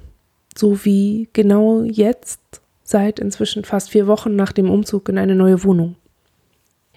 So 0.56 0.84
wie 0.84 1.28
genau 1.32 1.82
jetzt, 1.82 2.60
seit 2.84 3.18
inzwischen 3.18 3.64
fast 3.64 3.90
vier 3.90 4.06
Wochen 4.06 4.36
nach 4.36 4.52
dem 4.52 4.70
Umzug 4.70 5.08
in 5.08 5.18
eine 5.18 5.34
neue 5.34 5.64
Wohnung. 5.64 5.96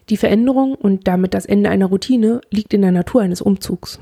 Die 0.09 0.17
Veränderung 0.17 0.75
und 0.75 1.07
damit 1.07 1.33
das 1.33 1.45
Ende 1.45 1.69
einer 1.69 1.87
Routine 1.87 2.41
liegt 2.51 2.73
in 2.73 2.81
der 2.81 2.91
Natur 2.91 3.21
eines 3.21 3.41
Umzugs. 3.41 3.99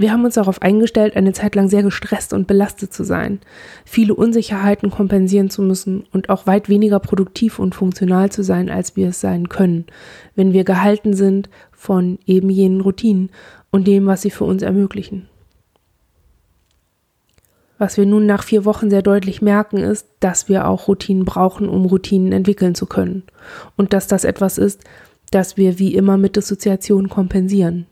Wir 0.00 0.12
haben 0.12 0.24
uns 0.24 0.34
darauf 0.34 0.62
eingestellt, 0.62 1.16
eine 1.16 1.32
Zeit 1.32 1.56
lang 1.56 1.68
sehr 1.68 1.82
gestresst 1.82 2.32
und 2.32 2.46
belastet 2.46 2.92
zu 2.92 3.02
sein, 3.02 3.40
viele 3.84 4.14
Unsicherheiten 4.14 4.90
kompensieren 4.90 5.50
zu 5.50 5.60
müssen 5.60 6.04
und 6.12 6.30
auch 6.30 6.46
weit 6.46 6.68
weniger 6.68 7.00
produktiv 7.00 7.58
und 7.58 7.74
funktional 7.74 8.30
zu 8.30 8.44
sein, 8.44 8.70
als 8.70 8.94
wir 8.94 9.08
es 9.08 9.20
sein 9.20 9.48
können, 9.48 9.86
wenn 10.36 10.52
wir 10.52 10.62
gehalten 10.62 11.14
sind 11.14 11.50
von 11.72 12.20
eben 12.26 12.48
jenen 12.48 12.80
Routinen 12.80 13.30
und 13.72 13.88
dem, 13.88 14.06
was 14.06 14.22
sie 14.22 14.30
für 14.30 14.44
uns 14.44 14.62
ermöglichen. 14.62 15.26
Was 17.78 17.96
wir 17.96 18.06
nun 18.06 18.26
nach 18.26 18.42
vier 18.42 18.64
Wochen 18.64 18.90
sehr 18.90 19.02
deutlich 19.02 19.40
merken, 19.40 19.78
ist, 19.78 20.08
dass 20.20 20.48
wir 20.48 20.66
auch 20.66 20.88
Routinen 20.88 21.24
brauchen, 21.24 21.68
um 21.68 21.86
Routinen 21.86 22.32
entwickeln 22.32 22.74
zu 22.74 22.86
können. 22.86 23.22
Und 23.76 23.92
dass 23.92 24.08
das 24.08 24.24
etwas 24.24 24.58
ist, 24.58 24.82
das 25.30 25.56
wir 25.56 25.78
wie 25.78 25.94
immer 25.94 26.18
mit 26.18 26.36
Dissoziation 26.36 27.08
kompensieren. 27.08 27.86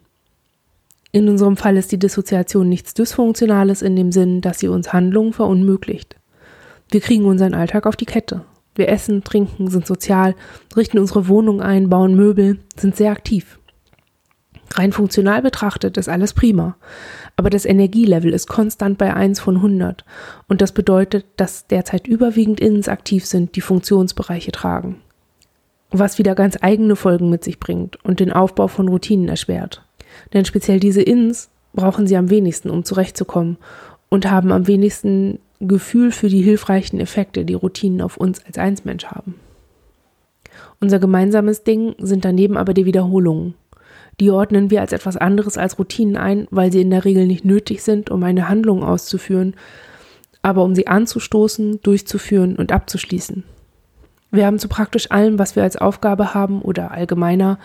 In 1.12 1.28
unserem 1.28 1.57
Fall 1.57 1.76
ist 1.76 1.93
die 1.93 1.99
Dissoziation 1.99 2.69
nichts 2.69 2.95
Dysfunktionales 2.95 3.81
in 3.81 3.95
dem 3.97 4.11
Sinn, 4.11 4.40
dass 4.40 4.59
sie 4.59 4.69
uns 4.69 4.93
Handlungen 4.93 5.33
verunmöglicht. 5.33 6.16
Wir 6.90 7.00
kriegen 7.00 7.25
unseren 7.25 7.55
Alltag 7.55 7.87
auf 7.87 7.97
die 7.97 8.07
Kette. 8.07 8.43
Wir 8.75 8.88
essen, 8.88 9.25
trinken, 9.25 9.69
sind 9.69 9.87
sozial, 9.87 10.35
richten 10.76 10.99
unsere 10.99 11.28
Wohnung 11.28 11.62
ein, 11.62 11.88
bauen 11.88 12.14
Möbel, 12.14 12.59
sind 12.76 12.97
sehr 12.97 13.12
aktiv. 13.12 13.59
Rein 14.75 14.93
funktional 14.93 15.43
betrachtet 15.43 15.97
ist 15.97 16.09
alles 16.09 16.35
prima, 16.35 16.76
aber 17.37 17.50
das 17.50 17.66
Energielevel 17.66 18.33
ist 18.33 18.49
konstant 18.49 18.99
bei 18.99 19.14
1 19.14 19.40
von 19.40 19.57
100 19.57 20.05
und 20.49 20.61
das 20.62 20.73
bedeutet, 20.73 21.26
dass 21.37 21.66
derzeit 21.66 22.07
überwiegend 22.07 22.61
Innens 22.61 22.88
aktiv 22.88 23.26
sind, 23.26 23.57
die 23.57 23.61
Funktionsbereiche 23.61 24.52
tragen. 24.52 24.97
Was 25.90 26.19
wieder 26.19 26.35
ganz 26.35 26.59
eigene 26.61 26.97
Folgen 26.97 27.31
mit 27.31 27.45
sich 27.45 27.61
bringt 27.61 28.02
und 28.05 28.21
den 28.21 28.33
Aufbau 28.33 28.69
von 28.69 28.88
Routinen 28.88 29.28
erschwert. 29.28 29.85
Denn 30.33 30.45
speziell 30.45 30.81
diese 30.81 31.02
Ins 31.02 31.50
brauchen 31.75 32.07
sie 32.07 32.16
am 32.16 32.31
wenigsten, 32.31 32.71
um 32.71 32.85
zurechtzukommen 32.85 33.59
und 34.09 34.31
haben 34.31 34.50
am 34.50 34.66
wenigsten 34.66 35.38
Gefühl 35.61 36.11
für 36.11 36.28
die 36.28 36.43
hilfreichen 36.43 37.00
Effekte, 37.00 37.45
die 37.45 37.55
Routinen 37.55 38.00
auf 38.00 38.16
uns 38.16 38.45
als 38.45 38.59
Einsmensch 38.59 39.07
haben. 39.07 39.37
Unser 40.81 40.99
gemeinsames 40.99 41.64
Ding 41.64 41.95
sind 41.99 42.25
daneben 42.25 42.57
aber 42.57 42.75
die 42.75 42.87
Wiederholungen. 42.87 43.55
Die 44.20 44.30
ordnen 44.30 44.70
wir 44.70 44.80
als 44.80 44.92
etwas 44.92 45.16
anderes 45.16 45.58
als 45.58 45.78
Routinen 45.78 46.16
ein, 46.16 46.49
weil 46.50 46.73
sie 46.73 46.80
in 46.80 46.90
der 46.90 47.04
Regel 47.04 47.26
nicht 47.26 47.44
nötig 47.44 47.82
sind, 47.82 48.11
um 48.11 48.23
eine 48.23 48.49
Handlung 48.49 48.82
auszuführen, 48.82 49.54
aber 50.42 50.64
um 50.64 50.75
sie 50.75 50.87
anzustoßen, 50.87 51.80
durchzuführen 51.82 52.56
und 52.56 52.73
abzuschließen. 52.73 53.44
Wir 54.30 54.46
haben 54.46 54.58
zu 54.58 54.68
praktisch 54.68 55.11
allem, 55.11 55.38
was 55.38 55.56
wir 55.56 55.62
als 55.62 55.76
Aufgabe 55.76 56.35
haben 56.35 56.62
oder 56.62 56.92
allgemeiner 56.92 57.58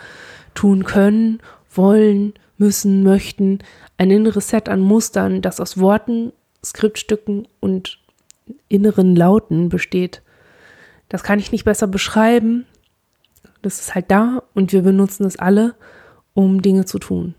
tun 0.53 0.84
können, 0.84 1.39
wollen, 1.74 2.34
müssen, 2.58 3.03
möchten, 3.03 3.60
ein 3.98 4.12
inneres 4.12 4.50
Set 4.50 4.70
an 4.70 4.81
Mustern, 4.81 5.41
das 5.41 5.60
aus 5.60 5.79
Worten, 5.79 6.34
Skriptstücken 6.63 7.48
und 7.60 8.00
inneren 8.67 9.15
Lauten 9.15 9.70
besteht. 9.70 10.22
Das 11.10 11.24
kann 11.24 11.39
ich 11.39 11.51
nicht 11.51 11.65
besser 11.65 11.88
beschreiben. 11.88 12.65
Das 13.62 13.79
ist 13.79 13.96
halt 13.96 14.12
da 14.12 14.43
und 14.53 14.74
wir 14.74 14.81
benutzen 14.81 15.25
es 15.25 15.38
alle, 15.38 15.75
um 16.34 16.62
Dinge 16.62 16.86
zu 16.86 17.00
tun. 17.00 17.34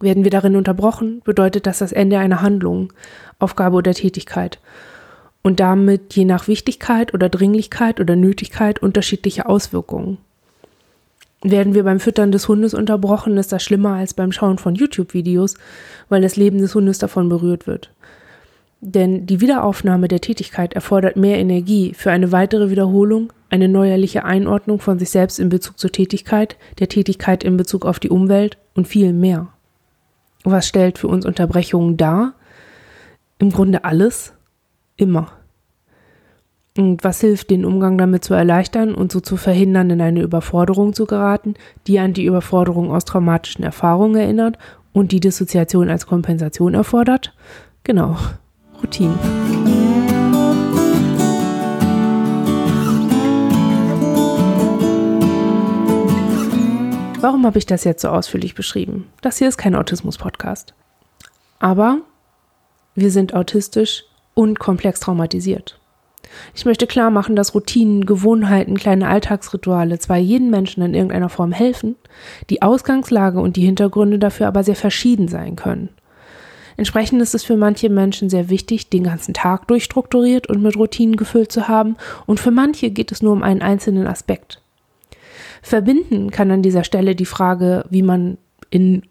Werden 0.00 0.24
wir 0.24 0.30
darin 0.30 0.56
unterbrochen, 0.56 1.22
bedeutet 1.24 1.66
das 1.66 1.78
das 1.78 1.92
Ende 1.92 2.18
einer 2.18 2.42
Handlung, 2.42 2.92
Aufgabe 3.38 3.76
oder 3.76 3.94
Tätigkeit 3.94 4.58
und 5.42 5.60
damit 5.60 6.14
je 6.14 6.24
nach 6.24 6.48
Wichtigkeit 6.48 7.14
oder 7.14 7.28
Dringlichkeit 7.28 8.00
oder 8.00 8.16
Nötigkeit 8.16 8.82
unterschiedliche 8.82 9.46
Auswirkungen. 9.46 10.18
Werden 11.42 11.74
wir 11.74 11.84
beim 11.84 12.00
Füttern 12.00 12.32
des 12.32 12.48
Hundes 12.48 12.72
unterbrochen, 12.72 13.36
ist 13.36 13.52
das 13.52 13.62
schlimmer 13.62 13.96
als 13.96 14.14
beim 14.14 14.32
Schauen 14.32 14.56
von 14.56 14.74
YouTube-Videos, 14.74 15.56
weil 16.08 16.22
das 16.22 16.36
Leben 16.36 16.58
des 16.58 16.74
Hundes 16.74 16.98
davon 16.98 17.28
berührt 17.28 17.66
wird. 17.66 17.90
Denn 18.86 19.24
die 19.24 19.40
Wiederaufnahme 19.40 20.08
der 20.08 20.20
Tätigkeit 20.20 20.74
erfordert 20.74 21.16
mehr 21.16 21.38
Energie 21.38 21.94
für 21.94 22.10
eine 22.10 22.32
weitere 22.32 22.68
Wiederholung, 22.68 23.32
eine 23.48 23.66
neuerliche 23.66 24.26
Einordnung 24.26 24.78
von 24.78 24.98
sich 24.98 25.08
selbst 25.08 25.40
in 25.40 25.48
Bezug 25.48 25.78
zur 25.78 25.90
Tätigkeit, 25.90 26.58
der 26.80 26.90
Tätigkeit 26.90 27.44
in 27.44 27.56
Bezug 27.56 27.86
auf 27.86 27.98
die 27.98 28.10
Umwelt 28.10 28.58
und 28.74 28.86
viel 28.86 29.14
mehr. 29.14 29.48
Was 30.44 30.68
stellt 30.68 30.98
für 30.98 31.08
uns 31.08 31.24
Unterbrechungen 31.24 31.96
dar? 31.96 32.34
Im 33.38 33.52
Grunde 33.52 33.84
alles, 33.84 34.34
immer. 34.96 35.32
Und 36.76 37.04
was 37.04 37.22
hilft, 37.22 37.48
den 37.48 37.64
Umgang 37.64 37.96
damit 37.96 38.22
zu 38.22 38.34
erleichtern 38.34 38.94
und 38.94 39.10
so 39.10 39.20
zu 39.20 39.38
verhindern, 39.38 39.88
in 39.88 40.02
eine 40.02 40.20
Überforderung 40.20 40.92
zu 40.92 41.06
geraten, 41.06 41.54
die 41.86 41.98
an 42.00 42.12
die 42.12 42.26
Überforderung 42.26 42.92
aus 42.92 43.06
traumatischen 43.06 43.64
Erfahrungen 43.64 44.16
erinnert 44.16 44.58
und 44.92 45.10
die 45.10 45.20
Dissoziation 45.20 45.88
als 45.88 46.06
Kompensation 46.06 46.74
erfordert? 46.74 47.34
Genau, 47.82 48.18
Routine. 48.84 49.14
Warum 57.20 57.46
habe 57.46 57.56
ich 57.56 57.64
das 57.64 57.84
jetzt 57.84 58.02
so 58.02 58.08
ausführlich 58.08 58.54
beschrieben? 58.54 59.06
Das 59.22 59.38
hier 59.38 59.48
ist 59.48 59.56
kein 59.56 59.74
Autismus-Podcast. 59.74 60.74
Aber 61.58 62.00
wir 62.94 63.10
sind 63.10 63.32
autistisch 63.32 64.04
und 64.34 64.58
komplex 64.58 65.00
traumatisiert. 65.00 65.80
Ich 66.54 66.66
möchte 66.66 66.86
klar 66.86 67.10
machen, 67.10 67.36
dass 67.36 67.54
Routinen, 67.54 68.04
Gewohnheiten, 68.04 68.76
kleine 68.76 69.08
Alltagsrituale 69.08 69.98
zwar 69.98 70.18
jedem 70.18 70.50
Menschen 70.50 70.82
in 70.82 70.92
irgendeiner 70.92 71.30
Form 71.30 71.52
helfen, 71.52 71.96
die 72.50 72.60
Ausgangslage 72.60 73.40
und 73.40 73.56
die 73.56 73.64
Hintergründe 73.64 74.18
dafür 74.18 74.46
aber 74.46 74.62
sehr 74.62 74.76
verschieden 74.76 75.28
sein 75.28 75.56
können. 75.56 75.88
Entsprechend 76.76 77.22
ist 77.22 77.34
es 77.34 77.44
für 77.44 77.56
manche 77.56 77.88
Menschen 77.88 78.28
sehr 78.28 78.48
wichtig, 78.50 78.88
den 78.90 79.04
ganzen 79.04 79.34
Tag 79.34 79.68
durchstrukturiert 79.68 80.48
und 80.48 80.62
mit 80.62 80.76
Routinen 80.76 81.16
gefüllt 81.16 81.52
zu 81.52 81.68
haben, 81.68 81.96
und 82.26 82.40
für 82.40 82.50
manche 82.50 82.90
geht 82.90 83.12
es 83.12 83.22
nur 83.22 83.32
um 83.32 83.42
einen 83.42 83.62
einzelnen 83.62 84.06
Aspekt. 84.06 84.60
Verbinden 85.62 86.30
kann 86.30 86.50
an 86.50 86.62
dieser 86.62 86.84
Stelle 86.84 87.14
die 87.14 87.24
Frage, 87.24 87.84
wie 87.88 88.02
man 88.02 88.38
in 88.70 89.02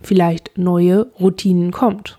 vielleicht 0.00 0.58
neue 0.58 1.06
Routinen 1.18 1.70
kommt. 1.70 2.18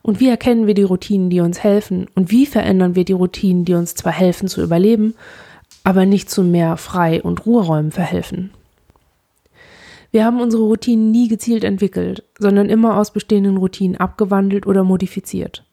Und 0.00 0.20
wie 0.20 0.28
erkennen 0.28 0.66
wir 0.66 0.74
die 0.74 0.82
Routinen, 0.82 1.30
die 1.30 1.40
uns 1.40 1.62
helfen? 1.62 2.06
Und 2.14 2.30
wie 2.30 2.46
verändern 2.46 2.94
wir 2.94 3.04
die 3.04 3.12
Routinen, 3.12 3.64
die 3.64 3.74
uns 3.74 3.94
zwar 3.94 4.12
helfen 4.12 4.48
zu 4.48 4.62
überleben, 4.62 5.14
aber 5.84 6.06
nicht 6.06 6.30
zu 6.30 6.42
mehr 6.42 6.76
Frei- 6.76 7.22
und 7.22 7.46
Ruheräumen 7.46 7.92
verhelfen? 7.92 8.50
Wir 10.12 10.26
haben 10.26 10.40
unsere 10.40 10.62
Routinen 10.62 11.10
nie 11.10 11.26
gezielt 11.26 11.64
entwickelt, 11.64 12.22
sondern 12.38 12.68
immer 12.68 12.98
aus 12.98 13.12
bestehenden 13.12 13.56
Routinen 13.56 13.96
abgewandelt 13.96 14.66
oder 14.66 14.84
modifiziert. 14.84 15.64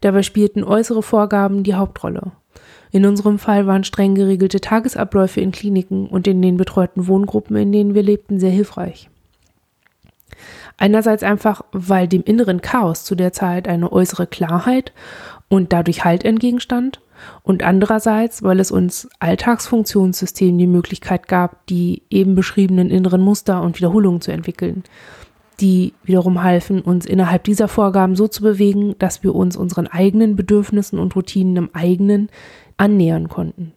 Dabei 0.00 0.22
spielten 0.22 0.62
äußere 0.62 1.02
Vorgaben 1.02 1.64
die 1.64 1.74
Hauptrolle. 1.74 2.30
In 2.92 3.04
unserem 3.04 3.40
Fall 3.40 3.66
waren 3.66 3.82
streng 3.82 4.14
geregelte 4.14 4.60
Tagesabläufe 4.60 5.40
in 5.40 5.50
Kliniken 5.50 6.06
und 6.06 6.28
in 6.28 6.40
den 6.40 6.56
betreuten 6.56 7.08
Wohngruppen, 7.08 7.56
in 7.56 7.72
denen 7.72 7.94
wir 7.94 8.02
lebten, 8.02 8.38
sehr 8.38 8.50
hilfreich. 8.50 9.10
Einerseits 10.76 11.22
einfach, 11.22 11.62
weil 11.72 12.06
dem 12.06 12.22
inneren 12.22 12.60
Chaos 12.60 13.04
zu 13.04 13.14
der 13.14 13.32
Zeit 13.32 13.66
eine 13.66 13.90
äußere 13.90 14.26
Klarheit 14.26 14.92
und 15.48 15.72
dadurch 15.72 16.04
Halt 16.04 16.24
entgegenstand 16.24 17.00
und 17.42 17.62
andererseits, 17.62 18.42
weil 18.42 18.60
es 18.60 18.70
uns 18.70 19.08
Alltagsfunktionssystemen 19.18 20.58
die 20.58 20.66
Möglichkeit 20.66 21.28
gab, 21.28 21.66
die 21.66 22.02
eben 22.10 22.34
beschriebenen 22.34 22.90
inneren 22.90 23.20
Muster 23.20 23.62
und 23.62 23.76
Wiederholungen 23.76 24.20
zu 24.20 24.32
entwickeln, 24.32 24.84
die 25.60 25.94
wiederum 26.02 26.42
halfen, 26.42 26.80
uns 26.80 27.06
innerhalb 27.06 27.44
dieser 27.44 27.68
Vorgaben 27.68 28.16
so 28.16 28.28
zu 28.28 28.42
bewegen, 28.42 28.96
dass 28.98 29.22
wir 29.22 29.34
uns 29.34 29.56
unseren 29.56 29.86
eigenen 29.86 30.36
Bedürfnissen 30.36 30.98
und 30.98 31.14
Routinen 31.14 31.56
im 31.56 31.70
eigenen 31.74 32.28
annähern 32.76 33.28
konnten. 33.28 33.72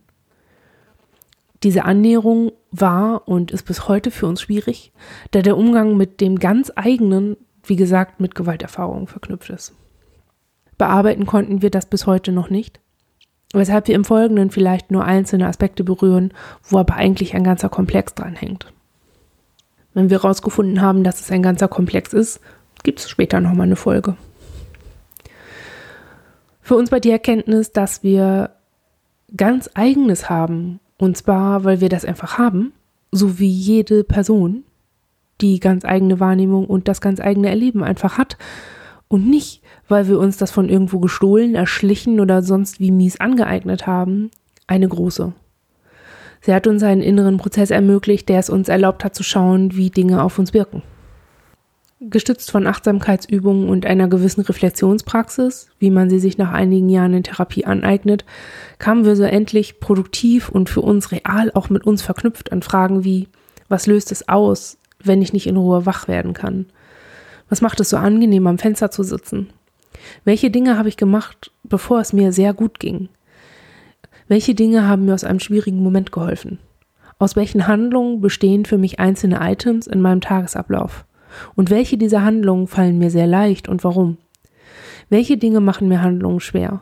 Diese 1.64 1.86
Annäherung 1.86 2.52
war 2.72 3.28
und 3.28 3.52
ist 3.52 3.64
bis 3.64 3.88
heute 3.88 4.12
für 4.12 4.28
uns 4.28 4.42
schwierig, 4.42 4.94
da 5.32 5.42
der 5.42 5.58
Umgang 5.58 5.98
mit 5.98 6.22
dem 6.22 6.38
ganz 6.38 6.72
eigenen, 6.76 7.38
wie 7.64 7.76
gesagt, 7.76 8.20
mit 8.20 8.36
Gewalterfahrungen 8.36 9.08
verknüpft 9.08 9.50
ist. 9.50 9.74
Bearbeiten 10.78 11.26
konnten 11.26 11.62
wir 11.62 11.70
das 11.70 11.86
bis 11.86 12.06
heute 12.06 12.32
noch 12.32 12.50
nicht, 12.50 12.82
weshalb 13.54 13.88
wir 13.88 13.96
im 13.96 14.06
Folgenden 14.06 14.52
vielleicht 14.52 14.92
nur 14.92 15.06
einzelne 15.06 15.48
Aspekte 15.48 15.84
berühren, 15.84 16.34
wo 16.64 16.78
aber 16.78 16.96
eigentlich 16.96 17.36
ein 17.36 17.44
ganzer 17.44 17.70
Komplex 17.70 18.14
dranhängt. 18.16 18.72
Wenn 19.94 20.10
wir 20.10 20.22
herausgefunden 20.22 20.82
haben, 20.82 21.04
dass 21.04 21.22
es 21.22 21.32
ein 21.32 21.42
ganzer 21.42 21.68
Komplex 21.68 22.14
ist, 22.14 22.42
gibt 22.84 23.00
es 23.00 23.10
später 23.10 23.40
nochmal 23.40 23.68
eine 23.68 23.78
Folge. 23.78 24.18
Für 26.62 26.76
uns 26.76 26.92
war 26.92 27.00
die 27.00 27.12
Erkenntnis, 27.12 27.72
dass 27.72 28.04
wir 28.04 28.52
ganz 29.36 29.70
eigenes 29.74 30.30
haben 30.30 30.80
und 30.98 31.18
zwar, 31.18 31.64
weil 31.64 31.82
wir 31.82 31.90
das 31.90 32.06
einfach 32.06 32.38
haben, 32.38 32.74
so 33.12 33.40
wie 33.40 33.50
jede 33.50 34.04
Person 34.04 34.64
die 35.42 35.60
ganz 35.60 35.84
eigene 35.84 36.20
Wahrnehmung 36.20 36.66
und 36.66 36.88
das 36.88 37.02
ganz 37.02 37.20
eigene 37.20 37.50
Erleben 37.50 37.84
einfach 37.84 38.18
hat. 38.18 38.38
Und 39.08 39.28
nicht, 39.28 39.62
weil 39.88 40.08
wir 40.08 40.20
uns 40.20 40.38
das 40.38 40.52
von 40.52 40.70
irgendwo 40.70 41.00
gestohlen, 41.00 41.56
erschlichen 41.56 42.20
oder 42.20 42.42
sonst 42.42 42.80
wie 42.80 42.92
mies 42.92 43.20
angeeignet 43.20 43.88
haben. 43.88 44.32
Eine 44.68 44.88
große. 44.88 45.34
Sie 46.42 46.54
hat 46.54 46.68
uns 46.68 46.84
einen 46.84 47.02
inneren 47.02 47.38
Prozess 47.38 47.72
ermöglicht, 47.72 48.30
der 48.30 48.40
es 48.40 48.50
uns 48.50 48.70
erlaubt 48.70 49.04
hat 49.04 49.16
zu 49.16 49.24
schauen, 49.24 49.76
wie 49.76 49.90
Dinge 49.90 50.24
auf 50.24 50.38
uns 50.38 50.54
wirken. 50.54 50.84
Gestützt 52.02 52.52
von 52.52 52.68
Achtsamkeitsübungen 52.68 53.68
und 53.68 53.86
einer 53.86 54.08
gewissen 54.08 54.42
Reflexionspraxis, 54.42 55.70
wie 55.80 55.90
man 55.90 56.10
sie 56.10 56.20
sich 56.20 56.38
nach 56.38 56.52
einigen 56.52 56.90
Jahren 56.90 57.14
in 57.14 57.24
Therapie 57.24 57.66
aneignet, 57.66 58.26
kamen 58.78 59.06
wir 59.06 59.16
so 59.16 59.24
endlich 59.24 59.80
produktiv 59.80 60.50
und 60.50 60.70
für 60.70 60.82
uns 60.82 61.12
real 61.12 61.52
auch 61.54 61.70
mit 61.70 61.86
uns 61.86 62.02
verknüpft 62.02 62.52
an 62.52 62.62
Fragen 62.62 63.04
wie, 63.04 63.28
was 63.70 63.88
löst 63.88 64.12
es 64.12 64.30
aus, 64.30 64.78
wenn 65.04 65.22
ich 65.22 65.34
nicht 65.34 65.48
in 65.48 65.58
Ruhe 65.58 65.86
wach 65.86 66.08
werden 66.08 66.34
kann? 66.34 66.68
Was 67.50 67.62
macht 67.62 67.80
es 67.80 67.90
so 67.90 67.98
angenehm, 67.98 68.46
am 68.46 68.58
Fenster 68.58 68.92
zu 68.92 69.02
sitzen? 69.02 69.50
Welche 70.24 70.50
Dinge 70.52 70.78
habe 70.78 70.90
ich 70.90 70.98
gemacht, 70.98 71.52
bevor 71.64 72.00
es 72.00 72.14
mir 72.14 72.32
sehr 72.32 72.54
gut 72.54 72.80
ging? 72.80 73.10
Welche 74.28 74.56
Dinge 74.56 74.88
haben 74.88 75.06
mir 75.06 75.14
aus 75.14 75.24
einem 75.24 75.40
schwierigen 75.40 75.84
Moment 75.84 76.12
geholfen? 76.12 76.60
Aus 77.20 77.36
welchen 77.36 77.68
Handlungen 77.68 78.22
bestehen 78.22 78.66
für 78.66 78.78
mich 78.78 79.00
einzelne 79.00 79.40
Items 79.42 79.88
in 79.88 80.02
meinem 80.02 80.22
Tagesablauf? 80.22 81.06
Und 81.56 81.70
welche 81.70 81.98
dieser 81.98 82.24
Handlungen 82.24 82.68
fallen 82.68 82.98
mir 82.98 83.10
sehr 83.10 83.28
leicht 83.28 83.68
und 83.68 83.84
warum? 83.84 84.18
Welche 85.10 85.38
Dinge 85.38 85.60
machen 85.60 85.88
mir 85.88 86.02
Handlungen 86.02 86.40
schwer? 86.40 86.82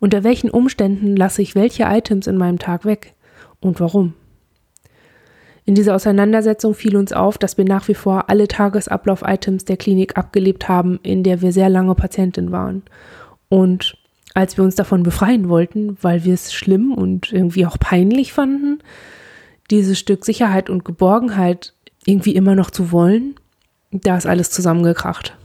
Unter 0.00 0.24
welchen 0.24 0.50
Umständen 0.50 1.16
lasse 1.16 1.42
ich 1.42 1.54
welche 1.54 1.84
Items 1.84 2.26
in 2.26 2.36
meinem 2.36 2.58
Tag 2.58 2.84
weg? 2.84 3.14
Und 3.60 3.78
warum? 3.80 4.14
In 5.64 5.74
dieser 5.74 5.94
Auseinandersetzung 5.94 6.74
fiel 6.74 6.96
uns 6.96 7.12
auf, 7.12 7.38
dass 7.38 7.56
wir 7.56 7.64
nach 7.64 7.86
wie 7.86 7.94
vor 7.94 8.28
alle 8.28 8.48
Tagesablauf-Items 8.48 9.64
der 9.64 9.76
Klinik 9.76 10.16
abgelebt 10.16 10.68
haben, 10.68 10.98
in 11.02 11.22
der 11.22 11.40
wir 11.40 11.52
sehr 11.52 11.68
lange 11.68 11.94
Patientin 11.94 12.50
waren. 12.50 12.82
Und 13.48 13.96
als 14.34 14.56
wir 14.56 14.64
uns 14.64 14.74
davon 14.74 15.02
befreien 15.02 15.48
wollten, 15.48 15.96
weil 16.02 16.24
wir 16.24 16.34
es 16.34 16.52
schlimm 16.52 16.92
und 16.92 17.32
irgendwie 17.32 17.66
auch 17.66 17.78
peinlich 17.78 18.32
fanden, 18.32 18.78
dieses 19.70 19.98
Stück 19.98 20.24
Sicherheit 20.24 20.68
und 20.68 20.84
Geborgenheit 20.84 21.74
irgendwie 22.04 22.34
immer 22.34 22.54
noch 22.54 22.70
zu 22.70 22.90
wollen, 22.90 23.36
da 23.92 24.16
ist 24.16 24.26
alles 24.26 24.50
zusammengekracht. 24.50 25.36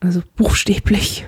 Also 0.00 0.22
buchstäblich. 0.36 1.26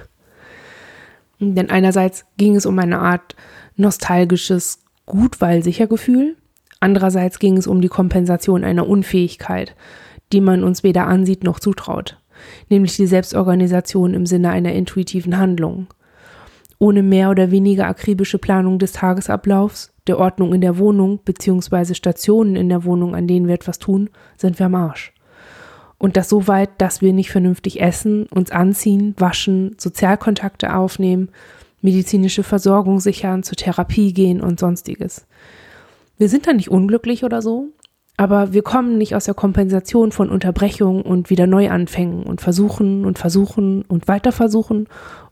Denn 1.41 1.71
einerseits 1.71 2.25
ging 2.37 2.57
es 2.57 2.67
um 2.67 2.79
eine 2.79 3.01
Art 3.01 3.37
nostalgisches 3.77 4.81
Gut, 5.07 5.41
weil 5.41 5.63
sicher 5.63 5.87
Gefühl. 5.87 6.37
Andererseits 6.81 7.38
ging 7.38 7.57
es 7.57 7.67
um 7.67 7.81
die 7.81 7.88
Kompensation 7.88 8.64
einer 8.64 8.88
Unfähigkeit, 8.88 9.75
die 10.33 10.41
man 10.41 10.62
uns 10.62 10.83
weder 10.83 11.07
ansieht 11.07 11.45
noch 11.45 11.61
zutraut, 11.61 12.19
nämlich 12.69 12.97
die 12.97 13.07
Selbstorganisation 13.07 14.14
im 14.14 14.27
Sinne 14.27 14.51
einer 14.51 14.73
intuitiven 14.73 15.38
Handlung. 15.38 15.88
Ohne 16.79 17.03
mehr 17.03 17.31
oder 17.31 17.51
weniger 17.51 17.87
akribische 17.87 18.38
Planung 18.38 18.79
des 18.79 18.93
Tagesablaufs, 18.93 19.93
der 20.07 20.19
Ordnung 20.19 20.55
in 20.55 20.61
der 20.61 20.79
Wohnung 20.79 21.19
bzw. 21.25 21.95
Stationen 21.95 22.55
in 22.55 22.69
der 22.69 22.85
Wohnung, 22.85 23.17
an 23.17 23.27
denen 23.27 23.49
wir 23.49 23.55
etwas 23.55 23.81
tun, 23.81 24.11
sind 24.37 24.59
wir 24.59 24.67
am 24.67 24.77
Arsch. 24.77 25.12
Und 25.99 26.17
das 26.17 26.29
so 26.29 26.47
weit, 26.47 26.71
dass 26.79 27.03
wir 27.03 27.12
nicht 27.12 27.33
vernünftig 27.33 27.81
essen, 27.81 28.27
uns 28.27 28.53
anziehen, 28.53 29.14
waschen, 29.19 29.75
Sozialkontakte 29.79 30.77
aufnehmen, 30.77 31.31
medizinische 31.83 32.45
Versorgung 32.45 33.01
sichern, 33.01 33.43
zur 33.43 33.57
Therapie 33.57 34.12
gehen 34.12 34.41
und 34.41 34.61
sonstiges. 34.61 35.27
Wir 36.19 36.29
sind 36.29 36.49
da 36.49 36.53
nicht 36.53 36.71
unglücklich 36.71 37.25
oder 37.25 37.41
so, 37.41 37.69
aber 38.17 38.53
wir 38.53 38.63
kommen 38.63 38.99
nicht 38.99 39.15
aus 39.15 39.27
der 39.27 39.35
Kompensation 39.35 40.11
von 40.11 40.29
Unterbrechungen 40.31 41.03
und 41.03 41.31
wieder 41.31 41.47
Neuanfängen 41.47 42.25
und 42.25 42.41
versuchen 42.41 43.05
und 43.05 43.19
versuchen 43.19 43.83
und 43.83 44.09
weiter 44.09 44.33
versuchen 44.33 44.89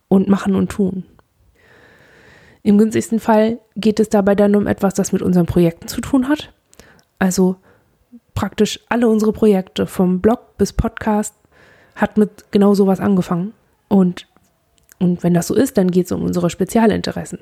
und 0.07 0.29
machen 0.29 0.55
und 0.55 0.71
tun. 0.71 1.05
Im 2.63 2.79
günstigsten 2.79 3.19
Fall 3.19 3.59
geht 3.75 3.99
es 3.99 4.09
dabei 4.09 4.37
dann 4.37 4.55
um 4.55 4.69
etwas, 4.69 4.95
das 4.95 5.13
mit 5.13 5.23
unseren 5.23 5.47
Projekten 5.47 5.89
zu 5.89 6.01
tun 6.01 6.29
hat. 6.29 6.53
Also 7.19 7.57
praktisch 8.35 8.79
alle 8.89 9.09
unsere 9.09 9.33
Projekte, 9.33 9.89
vom 9.89 10.21
Blog 10.21 10.57
bis 10.57 10.73
Podcast, 10.73 11.35
hat 11.97 12.17
mit 12.19 12.53
genau 12.53 12.75
sowas 12.75 13.01
angefangen. 13.01 13.53
Und, 13.89 14.29
und 15.01 15.25
wenn 15.25 15.35
das 15.35 15.49
so 15.49 15.57
ist, 15.57 15.79
dann 15.79 15.91
geht 15.91 16.07
es 16.07 16.13
um 16.13 16.23
unsere 16.23 16.51
Spezialinteressen. 16.51 17.41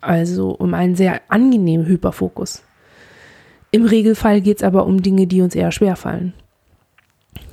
Also 0.00 0.50
um 0.50 0.74
einen 0.74 0.96
sehr 0.96 1.20
angenehmen 1.28 1.86
Hyperfokus. 1.86 2.64
Im 3.72 3.86
Regelfall 3.86 4.42
geht 4.42 4.58
es 4.58 4.62
aber 4.62 4.86
um 4.86 5.02
Dinge, 5.02 5.26
die 5.26 5.40
uns 5.40 5.54
eher 5.54 5.72
schwerfallen. 5.72 6.34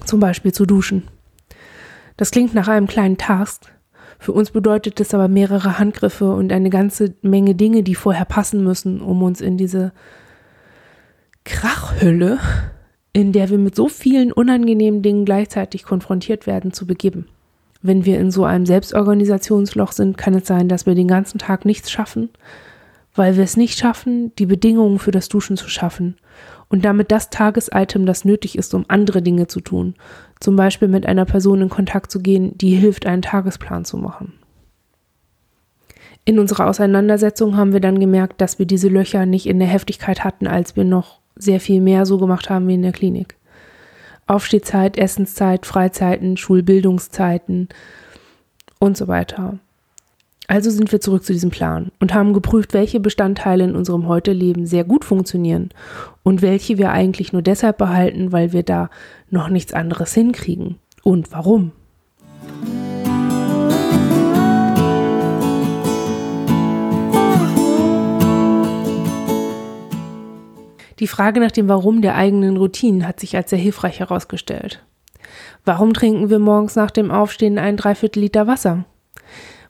Zum 0.06 0.20
Beispiel 0.20 0.54
zu 0.54 0.66
duschen. 0.66 1.04
Das 2.18 2.32
klingt 2.32 2.54
nach 2.54 2.68
einem 2.68 2.88
kleinen 2.88 3.18
Task. 3.18 3.72
Für 4.20 4.34
uns 4.34 4.52
bedeutet 4.52 5.00
es 5.00 5.14
aber 5.14 5.30
mehrere 5.30 5.80
Handgriffe 5.80 6.34
und 6.34 6.52
eine 6.52 6.70
ganze 6.70 7.16
Menge 7.22 7.56
Dinge, 7.56 7.84
die 7.84 7.96
vorher 7.96 8.26
passen 8.26 8.66
müssen, 8.66 9.00
um 9.00 9.24
uns 9.24 9.40
in 9.40 9.58
diese 9.58 9.94
Krachhülle, 11.46 12.38
in 13.14 13.32
der 13.32 13.50
wir 13.50 13.58
mit 13.58 13.78
so 13.78 13.88
vielen 13.88 14.34
unangenehmen 14.34 15.02
Dingen 15.02 15.24
gleichzeitig 15.24 15.84
konfrontiert 15.84 16.48
werden, 16.48 16.74
zu 16.74 16.86
begeben. 16.86 17.28
Wenn 17.82 18.04
wir 18.04 18.20
in 18.20 18.30
so 18.30 18.44
einem 18.44 18.66
Selbstorganisationsloch 18.66 19.94
sind, 19.94 20.18
kann 20.18 20.34
es 20.34 20.46
sein, 20.46 20.68
dass 20.68 20.86
wir 20.86 20.96
den 20.96 21.08
ganzen 21.08 21.38
Tag 21.38 21.64
nichts 21.64 21.90
schaffen, 21.90 22.30
weil 23.16 23.36
wir 23.36 23.44
es 23.44 23.58
nicht 23.58 23.78
schaffen, 23.78 24.34
die 24.38 24.46
Bedingungen 24.46 25.00
für 25.00 25.12
das 25.12 25.30
Duschen 25.30 25.58
zu 25.58 25.70
schaffen 25.70 26.16
und 26.70 26.86
damit 26.86 27.12
das 27.12 27.30
Tagesitem, 27.30 28.06
das 28.06 28.26
nötig 28.26 28.58
ist, 28.58 28.74
um 28.74 28.86
andere 28.88 29.22
Dinge 29.22 29.48
zu 29.48 29.60
tun, 29.60 29.96
zum 30.40 30.56
Beispiel 30.56 30.88
mit 30.88 31.06
einer 31.06 31.26
Person 31.26 31.62
in 31.62 31.70
Kontakt 31.70 32.12
zu 32.12 32.22
gehen, 32.22 32.58
die 32.58 32.76
hilft, 32.76 33.06
einen 33.06 33.22
Tagesplan 33.22 33.86
zu 33.86 33.98
machen. 33.98 34.34
In 36.26 36.38
unserer 36.38 36.68
Auseinandersetzung 36.68 37.58
haben 37.58 37.74
wir 37.74 37.80
dann 37.80 38.00
gemerkt, 38.00 38.40
dass 38.40 38.60
wir 38.60 38.68
diese 38.68 38.88
Löcher 38.88 39.26
nicht 39.26 39.48
in 39.48 39.58
der 39.58 39.68
Heftigkeit 39.68 40.24
hatten, 40.24 40.46
als 40.46 40.76
wir 40.76 40.84
noch 40.84 41.20
sehr 41.36 41.60
viel 41.60 41.82
mehr 41.82 42.06
so 42.06 42.18
gemacht 42.20 42.50
haben 42.50 42.68
wie 42.68 42.76
in 42.76 42.84
der 42.84 42.92
Klinik. 42.92 43.36
Aufstehzeit, 44.28 44.98
Essenszeit, 44.98 45.66
Freizeiten, 45.66 46.38
Schulbildungszeiten 46.38 47.70
und 48.78 48.96
so 48.96 49.08
weiter. 49.08 49.58
Also 50.50 50.72
sind 50.72 50.92
wir 50.92 51.00
zurück 51.00 51.24
zu 51.24 51.32
diesem 51.32 51.52
Plan 51.52 51.92
und 52.00 52.16
haben 52.16 52.34
geprüft, 52.34 52.74
welche 52.74 53.00
Bestandteile 53.00 53.66
in 53.66 53.76
unserem 53.76 54.08
Heute-Leben 54.08 54.66
sehr 54.66 54.84
gut 54.84 55.06
funktionieren 55.06 55.70
und 56.24 56.42
welche 56.42 56.80
wir 56.80 56.90
eigentlich 56.90 57.32
nur 57.32 57.44
deshalb 57.44 57.78
behalten, 57.78 58.32
weil 58.32 58.52
wir 58.52 58.64
da 58.64 58.90
noch 59.30 59.50
nichts 59.50 59.74
anderes 59.74 60.12
hinkriegen. 60.16 60.80
Und 61.04 61.32
warum? 61.32 61.72
Die 70.98 71.08
Frage 71.08 71.42
nach 71.42 71.52
dem 71.52 71.68
Warum 71.68 72.02
der 72.02 72.16
eigenen 72.16 72.58
Routinen 72.58 73.08
hat 73.08 73.20
sich 73.20 73.38
als 73.38 73.52
sehr 73.52 73.60
hilfreich 73.60 74.00
herausgestellt. 74.00 74.84
Warum 75.64 75.94
trinken 75.94 76.32
wir 76.32 76.40
morgens 76.40 76.76
nach 76.76 76.90
dem 76.90 77.12
Aufstehen 77.12 77.60
ein 77.60 77.78
Dreiviertel 77.78 78.22
Liter 78.22 78.48
Wasser? 78.48 78.86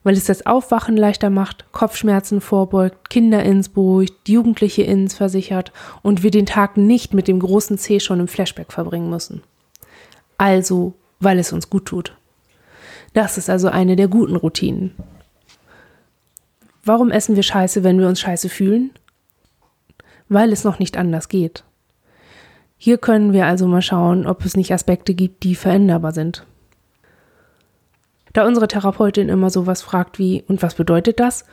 Weil 0.02 0.14
es 0.14 0.24
das 0.24 0.46
Aufwachen 0.46 0.96
leichter 0.96 1.28
macht, 1.28 1.66
Kopfschmerzen 1.72 2.40
vorbeugt, 2.40 3.10
Kinder 3.10 3.42
ins 3.42 3.68
beruhigt, 3.68 4.28
Jugendliche 4.28 4.82
ins 4.82 5.14
versichert 5.14 5.72
und 6.02 6.22
wir 6.22 6.30
den 6.30 6.46
Tag 6.46 6.76
nicht 6.76 7.12
mit 7.12 7.28
dem 7.28 7.38
großen 7.38 7.76
C 7.76 8.00
schon 8.00 8.20
im 8.20 8.28
Flashback 8.28 8.72
verbringen 8.72 9.10
müssen. 9.10 9.42
Also, 10.38 10.94
weil 11.18 11.38
es 11.38 11.52
uns 11.52 11.68
gut 11.68 11.86
tut. 11.86 12.16
Das 13.12 13.36
ist 13.36 13.50
also 13.50 13.68
eine 13.68 13.96
der 13.96 14.08
guten 14.08 14.36
Routinen. 14.36 14.92
Warum 16.82 17.10
essen 17.10 17.36
wir 17.36 17.42
Scheiße, 17.42 17.84
wenn 17.84 17.98
wir 17.98 18.08
uns 18.08 18.20
scheiße 18.20 18.48
fühlen? 18.48 18.92
weil 20.30 20.52
es 20.52 20.64
noch 20.64 20.78
nicht 20.78 20.96
anders 20.96 21.28
geht. 21.28 21.64
Hier 22.78 22.96
können 22.96 23.34
wir 23.34 23.44
also 23.44 23.66
mal 23.66 23.82
schauen, 23.82 24.26
ob 24.26 24.42
es 24.46 24.56
nicht 24.56 24.72
Aspekte 24.72 25.12
gibt, 25.12 25.42
die 25.42 25.54
veränderbar 25.54 26.12
sind. 26.12 26.46
Da 28.32 28.46
unsere 28.46 28.68
Therapeutin 28.68 29.28
immer 29.28 29.50
sowas 29.50 29.82
fragt 29.82 30.18
wie, 30.18 30.44
und 30.46 30.62
was 30.62 30.74
bedeutet 30.74 31.20
das? 31.20 31.44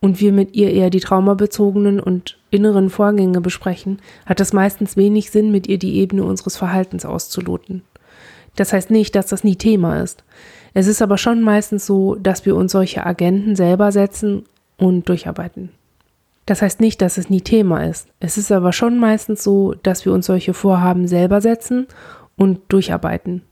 Und 0.00 0.20
wir 0.20 0.32
mit 0.32 0.54
ihr 0.54 0.70
eher 0.72 0.90
die 0.90 1.00
traumabezogenen 1.00 2.00
und 2.00 2.38
inneren 2.50 2.90
Vorgänge 2.90 3.40
besprechen, 3.40 4.00
hat 4.26 4.40
es 4.40 4.52
meistens 4.52 4.96
wenig 4.96 5.30
Sinn, 5.30 5.50
mit 5.50 5.66
ihr 5.66 5.78
die 5.78 5.96
Ebene 5.96 6.24
unseres 6.24 6.56
Verhaltens 6.56 7.06
auszuloten. 7.06 7.82
Das 8.56 8.72
heißt 8.72 8.90
nicht, 8.90 9.14
dass 9.14 9.26
das 9.26 9.44
nie 9.44 9.56
Thema 9.56 10.00
ist. 10.02 10.24
Es 10.74 10.86
ist 10.86 11.00
aber 11.00 11.16
schon 11.16 11.42
meistens 11.42 11.86
so, 11.86 12.14
dass 12.16 12.44
wir 12.44 12.56
uns 12.56 12.72
solche 12.72 13.06
Agenten 13.06 13.56
selber 13.56 13.92
setzen 13.92 14.44
und 14.76 15.08
durcharbeiten. 15.08 15.70
Das 16.44 16.62
heißt 16.62 16.80
nicht, 16.80 17.02
dass 17.02 17.18
es 17.18 17.28
nie 17.28 17.40
Thema 17.40 17.84
ist. 17.84 18.08
Es 18.20 18.38
ist 18.38 18.52
aber 18.52 18.72
schon 18.72 18.98
meistens 18.98 19.42
so, 19.42 19.74
dass 19.82 20.04
wir 20.04 20.12
uns 20.12 20.26
solche 20.26 20.54
Vorhaben 20.54 21.08
selber 21.08 21.40
setzen 21.40 21.86
und 22.36 22.60
durcharbeiten. 22.68 23.42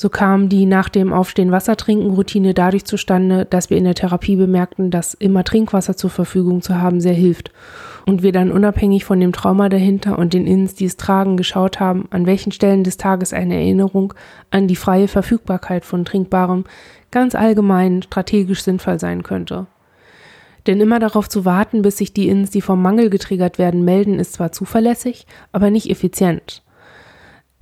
So 0.00 0.08
kam 0.08 0.48
die 0.48 0.64
nach 0.64 0.88
dem 0.88 1.12
Aufstehen 1.12 1.52
Wasser 1.52 1.76
trinken 1.76 2.12
Routine 2.12 2.54
dadurch 2.54 2.86
zustande, 2.86 3.44
dass 3.44 3.68
wir 3.68 3.76
in 3.76 3.84
der 3.84 3.94
Therapie 3.94 4.34
bemerkten, 4.34 4.90
dass 4.90 5.12
immer 5.12 5.44
Trinkwasser 5.44 5.94
zur 5.94 6.08
Verfügung 6.08 6.62
zu 6.62 6.80
haben 6.80 7.02
sehr 7.02 7.12
hilft 7.12 7.52
und 8.06 8.22
wir 8.22 8.32
dann 8.32 8.50
unabhängig 8.50 9.04
von 9.04 9.20
dem 9.20 9.32
Trauma 9.32 9.68
dahinter 9.68 10.18
und 10.18 10.32
den 10.32 10.46
Inns, 10.46 10.74
die 10.74 10.86
es 10.86 10.96
tragen, 10.96 11.36
geschaut 11.36 11.80
haben, 11.80 12.08
an 12.08 12.24
welchen 12.24 12.50
Stellen 12.50 12.82
des 12.82 12.96
Tages 12.96 13.34
eine 13.34 13.56
Erinnerung 13.56 14.14
an 14.50 14.68
die 14.68 14.76
freie 14.76 15.06
Verfügbarkeit 15.06 15.84
von 15.84 16.06
Trinkbarem 16.06 16.64
ganz 17.10 17.34
allgemein 17.34 18.02
strategisch 18.02 18.62
sinnvoll 18.62 18.98
sein 18.98 19.22
könnte. 19.22 19.66
Denn 20.66 20.80
immer 20.80 20.98
darauf 20.98 21.28
zu 21.28 21.44
warten, 21.44 21.82
bis 21.82 21.98
sich 21.98 22.14
die 22.14 22.30
Ins, 22.30 22.48
die 22.48 22.62
vom 22.62 22.80
Mangel 22.80 23.10
getriggert 23.10 23.58
werden, 23.58 23.84
melden, 23.84 24.18
ist 24.18 24.32
zwar 24.32 24.50
zuverlässig, 24.50 25.26
aber 25.52 25.68
nicht 25.68 25.90
effizient. 25.90 26.62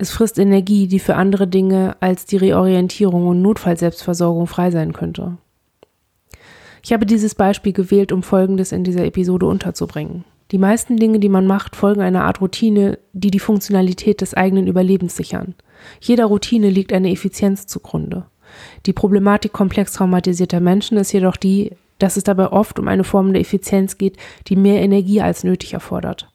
Es 0.01 0.11
frisst 0.11 0.39
Energie, 0.39 0.87
die 0.87 0.99
für 0.99 1.15
andere 1.15 1.45
Dinge 1.45 1.97
als 1.99 2.25
die 2.25 2.37
Reorientierung 2.37 3.27
und 3.27 3.41
Notfallselbstversorgung 3.41 4.47
frei 4.47 4.71
sein 4.71 4.93
könnte. 4.93 5.37
Ich 6.81 6.93
habe 6.93 7.05
dieses 7.05 7.35
Beispiel 7.35 7.73
gewählt, 7.73 8.13
um 8.13 8.23
Folgendes 8.23 8.71
in 8.71 8.85
dieser 8.85 9.03
Episode 9.03 9.45
unterzubringen. 9.45 10.23
Die 10.51 10.57
meisten 10.57 10.95
Dinge, 10.95 11.19
die 11.19 11.27
man 11.27 11.45
macht, 11.45 11.75
folgen 11.75 11.99
einer 11.99 12.23
Art 12.23 12.39
Routine, 12.39 12.97
die 13.11 13.29
die 13.29 13.39
Funktionalität 13.39 14.21
des 14.21 14.33
eigenen 14.33 14.67
Überlebens 14.67 15.17
sichern. 15.17 15.53
Jeder 15.99 16.25
Routine 16.27 16.69
liegt 16.69 16.93
eine 16.93 17.11
Effizienz 17.11 17.67
zugrunde. 17.67 18.25
Die 18.85 18.93
Problematik 18.93 19.51
komplex 19.51 19.91
traumatisierter 19.91 20.61
Menschen 20.61 20.97
ist 20.97 21.11
jedoch 21.11 21.35
die, 21.35 21.73
dass 21.99 22.15
es 22.15 22.23
dabei 22.23 22.53
oft 22.53 22.79
um 22.79 22.87
eine 22.87 23.03
Form 23.03 23.33
der 23.33 23.41
Effizienz 23.41 23.97
geht, 23.97 24.15
die 24.47 24.55
mehr 24.55 24.81
Energie 24.81 25.21
als 25.21 25.43
nötig 25.43 25.73
erfordert. 25.73 26.31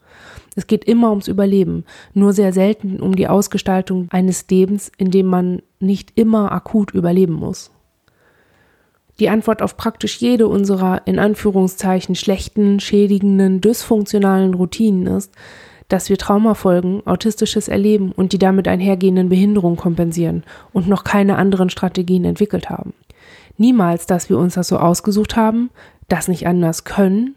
Es 0.57 0.67
geht 0.67 0.85
immer 0.85 1.11
ums 1.11 1.29
Überleben, 1.29 1.85
nur 2.13 2.33
sehr 2.33 2.53
selten 2.53 3.01
um 3.01 3.17
die 3.17 3.29
Ausgestaltung 3.29 4.09
eines 4.11 4.47
Lebens, 4.49 4.91
in 4.97 5.11
dem 5.11 5.27
man 5.27 5.63
nicht 5.81 6.13
immer 6.15 6.53
akut 6.53 6.93
überleben 6.93 7.35
muss. 7.35 7.71
Die 9.21 9.29
Antwort 9.29 9.63
auf 9.63 9.77
praktisch 9.77 10.17
jede 10.19 10.49
unserer 10.49 11.03
in 11.07 11.19
Anführungszeichen 11.19 12.15
schlechten, 12.15 12.81
schädigenden, 12.81 13.61
dysfunktionalen 13.61 14.55
Routinen 14.55 15.07
ist, 15.07 15.33
dass 15.89 16.09
wir 16.09 16.19
Traumafolgen, 16.19 17.07
autistisches 17.07 17.69
Erleben 17.69 18.11
und 18.11 18.33
die 18.33 18.39
damit 18.39 18.67
einhergehenden 18.67 19.29
Behinderungen 19.29 19.77
kompensieren 19.77 20.43
und 20.73 20.89
noch 20.89 21.05
keine 21.05 21.37
anderen 21.37 21.71
Strategien 21.71 22.25
entwickelt 22.25 22.71
haben. 22.71 22.95
Niemals, 23.57 24.07
dass 24.07 24.29
wir 24.29 24.39
uns 24.39 24.55
das 24.55 24.69
so 24.69 24.79
ausgesucht 24.79 25.37
haben, 25.37 25.71
das 26.09 26.27
nicht 26.27 26.47
anders 26.47 26.85
können, 26.85 27.37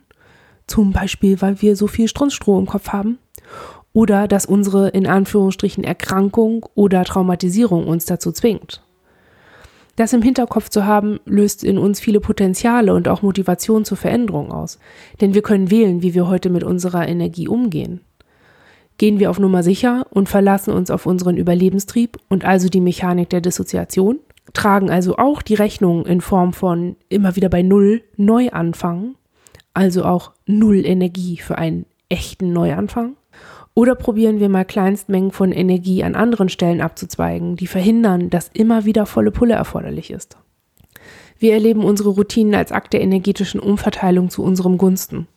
zum 0.67 0.91
Beispiel, 0.91 1.41
weil 1.41 1.61
wir 1.61 1.75
so 1.75 1.87
viel 1.87 2.07
Strunzstroh 2.07 2.59
im 2.59 2.65
Kopf 2.65 2.89
haben, 2.89 3.17
oder 3.93 4.27
dass 4.27 4.45
unsere 4.45 4.89
in 4.89 5.07
Anführungsstrichen 5.07 5.83
Erkrankung 5.83 6.65
oder 6.75 7.03
Traumatisierung 7.03 7.87
uns 7.87 8.05
dazu 8.05 8.31
zwingt. 8.31 8.83
Das 9.95 10.13
im 10.13 10.21
Hinterkopf 10.21 10.69
zu 10.69 10.85
haben, 10.85 11.19
löst 11.25 11.63
in 11.63 11.79
uns 11.79 11.99
viele 11.99 12.19
Potenziale 12.19 12.93
und 12.93 13.07
auch 13.07 13.23
Motivation 13.23 13.83
zur 13.83 13.97
Veränderung 13.97 14.51
aus. 14.51 14.77
Denn 15.19 15.33
wir 15.33 15.41
können 15.41 15.71
wählen, 15.71 16.03
wie 16.03 16.13
wir 16.13 16.27
heute 16.27 16.51
mit 16.51 16.63
unserer 16.63 17.07
Energie 17.07 17.47
umgehen. 17.47 18.01
Gehen 18.99 19.19
wir 19.19 19.31
auf 19.31 19.39
Nummer 19.39 19.63
sicher 19.63 20.05
und 20.11 20.29
verlassen 20.29 20.71
uns 20.71 20.91
auf 20.91 21.07
unseren 21.07 21.37
Überlebenstrieb 21.37 22.17
und 22.29 22.45
also 22.45 22.69
die 22.69 22.81
Mechanik 22.81 23.31
der 23.31 23.41
Dissoziation, 23.41 24.19
tragen 24.53 24.91
also 24.91 25.17
auch 25.17 25.41
die 25.41 25.55
Rechnung 25.55 26.05
in 26.05 26.21
Form 26.21 26.53
von 26.53 26.95
immer 27.09 27.35
wieder 27.35 27.49
bei 27.49 27.63
Null 27.63 28.03
neu 28.15 28.49
anfangen, 28.49 29.15
also 29.77 30.03
auch 30.03 30.31
Null 30.47 30.85
Energie 30.85 31.37
für 31.37 31.57
einen 31.59 31.85
echten 32.09 32.51
Neuanfang. 32.51 33.15
Oder 33.75 33.93
probieren 33.93 34.39
wir 34.39 34.49
mal 34.49 34.65
Kleinstmengen 34.65 35.31
von 35.31 35.51
Energie 35.51 36.03
an 36.03 36.15
anderen 36.15 36.49
Stellen 36.49 36.81
abzuzweigen, 36.81 37.57
die 37.57 37.67
verhindern, 37.67 38.31
dass 38.31 38.49
immer 38.51 38.85
wieder 38.85 39.05
volle 39.05 39.29
Pulle 39.29 39.53
erforderlich 39.53 40.09
ist. 40.09 40.37
Wir 41.37 41.53
erleben 41.53 41.83
unsere 41.83 42.09
Routinen 42.09 42.55
als 42.55 42.71
Akt 42.71 42.93
der 42.93 43.01
energetischen 43.01 43.59
Umverteilung 43.59 44.31
zu 44.31 44.41
unserem 44.41 44.79
Gunsten. 44.79 45.27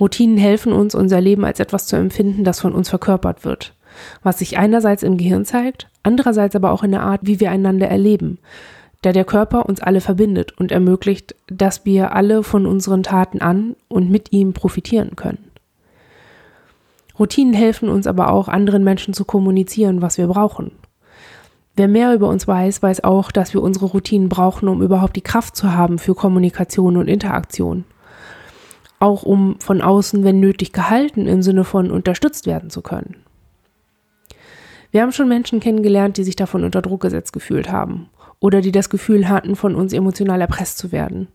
Routinen 0.00 0.38
helfen 0.38 0.72
uns, 0.72 0.94
unser 0.94 1.20
Leben 1.20 1.44
als 1.44 1.60
etwas 1.60 1.86
zu 1.86 1.96
empfinden, 1.96 2.44
das 2.44 2.60
von 2.60 2.72
uns 2.72 2.88
verkörpert 2.88 3.44
wird, 3.44 3.74
was 4.22 4.38
sich 4.38 4.56
einerseits 4.56 5.02
im 5.02 5.18
Gehirn 5.18 5.44
zeigt, 5.44 5.90
andererseits 6.02 6.56
aber 6.56 6.70
auch 6.70 6.82
in 6.82 6.92
der 6.92 7.02
Art, 7.02 7.20
wie 7.24 7.40
wir 7.40 7.50
einander 7.50 7.88
erleben, 7.88 8.38
da 9.06 9.12
der 9.12 9.24
Körper 9.24 9.66
uns 9.66 9.80
alle 9.80 10.00
verbindet 10.00 10.58
und 10.58 10.72
ermöglicht, 10.72 11.36
dass 11.46 11.84
wir 11.84 12.12
alle 12.12 12.42
von 12.42 12.66
unseren 12.66 13.04
Taten 13.04 13.40
an 13.40 13.76
und 13.86 14.10
mit 14.10 14.32
ihm 14.32 14.52
profitieren 14.52 15.14
können. 15.14 15.52
Routinen 17.16 17.54
helfen 17.54 17.88
uns 17.88 18.08
aber 18.08 18.32
auch, 18.32 18.48
anderen 18.48 18.82
Menschen 18.82 19.14
zu 19.14 19.24
kommunizieren, 19.24 20.02
was 20.02 20.18
wir 20.18 20.26
brauchen. 20.26 20.72
Wer 21.76 21.86
mehr 21.86 22.14
über 22.14 22.28
uns 22.28 22.48
weiß, 22.48 22.82
weiß 22.82 23.04
auch, 23.04 23.30
dass 23.30 23.54
wir 23.54 23.62
unsere 23.62 23.86
Routinen 23.86 24.28
brauchen, 24.28 24.66
um 24.66 24.82
überhaupt 24.82 25.14
die 25.14 25.20
Kraft 25.20 25.54
zu 25.54 25.72
haben 25.72 26.00
für 26.00 26.16
Kommunikation 26.16 26.96
und 26.96 27.06
Interaktion. 27.06 27.84
Auch 28.98 29.22
um 29.22 29.60
von 29.60 29.82
außen, 29.82 30.24
wenn 30.24 30.40
nötig, 30.40 30.72
gehalten 30.72 31.28
im 31.28 31.42
Sinne 31.42 31.62
von 31.62 31.92
unterstützt 31.92 32.46
werden 32.46 32.70
zu 32.70 32.82
können. 32.82 33.14
Wir 34.90 35.02
haben 35.02 35.12
schon 35.12 35.28
Menschen 35.28 35.60
kennengelernt, 35.60 36.16
die 36.16 36.24
sich 36.24 36.34
davon 36.34 36.64
unter 36.64 36.82
Druck 36.82 37.02
gesetzt 37.02 37.32
gefühlt 37.32 37.70
haben 37.70 38.08
oder 38.40 38.60
die 38.60 38.72
das 38.72 38.90
Gefühl 38.90 39.28
hatten, 39.28 39.56
von 39.56 39.74
uns 39.74 39.92
emotional 39.92 40.40
erpresst 40.40 40.78
zu 40.78 40.92
werden. 40.92 41.28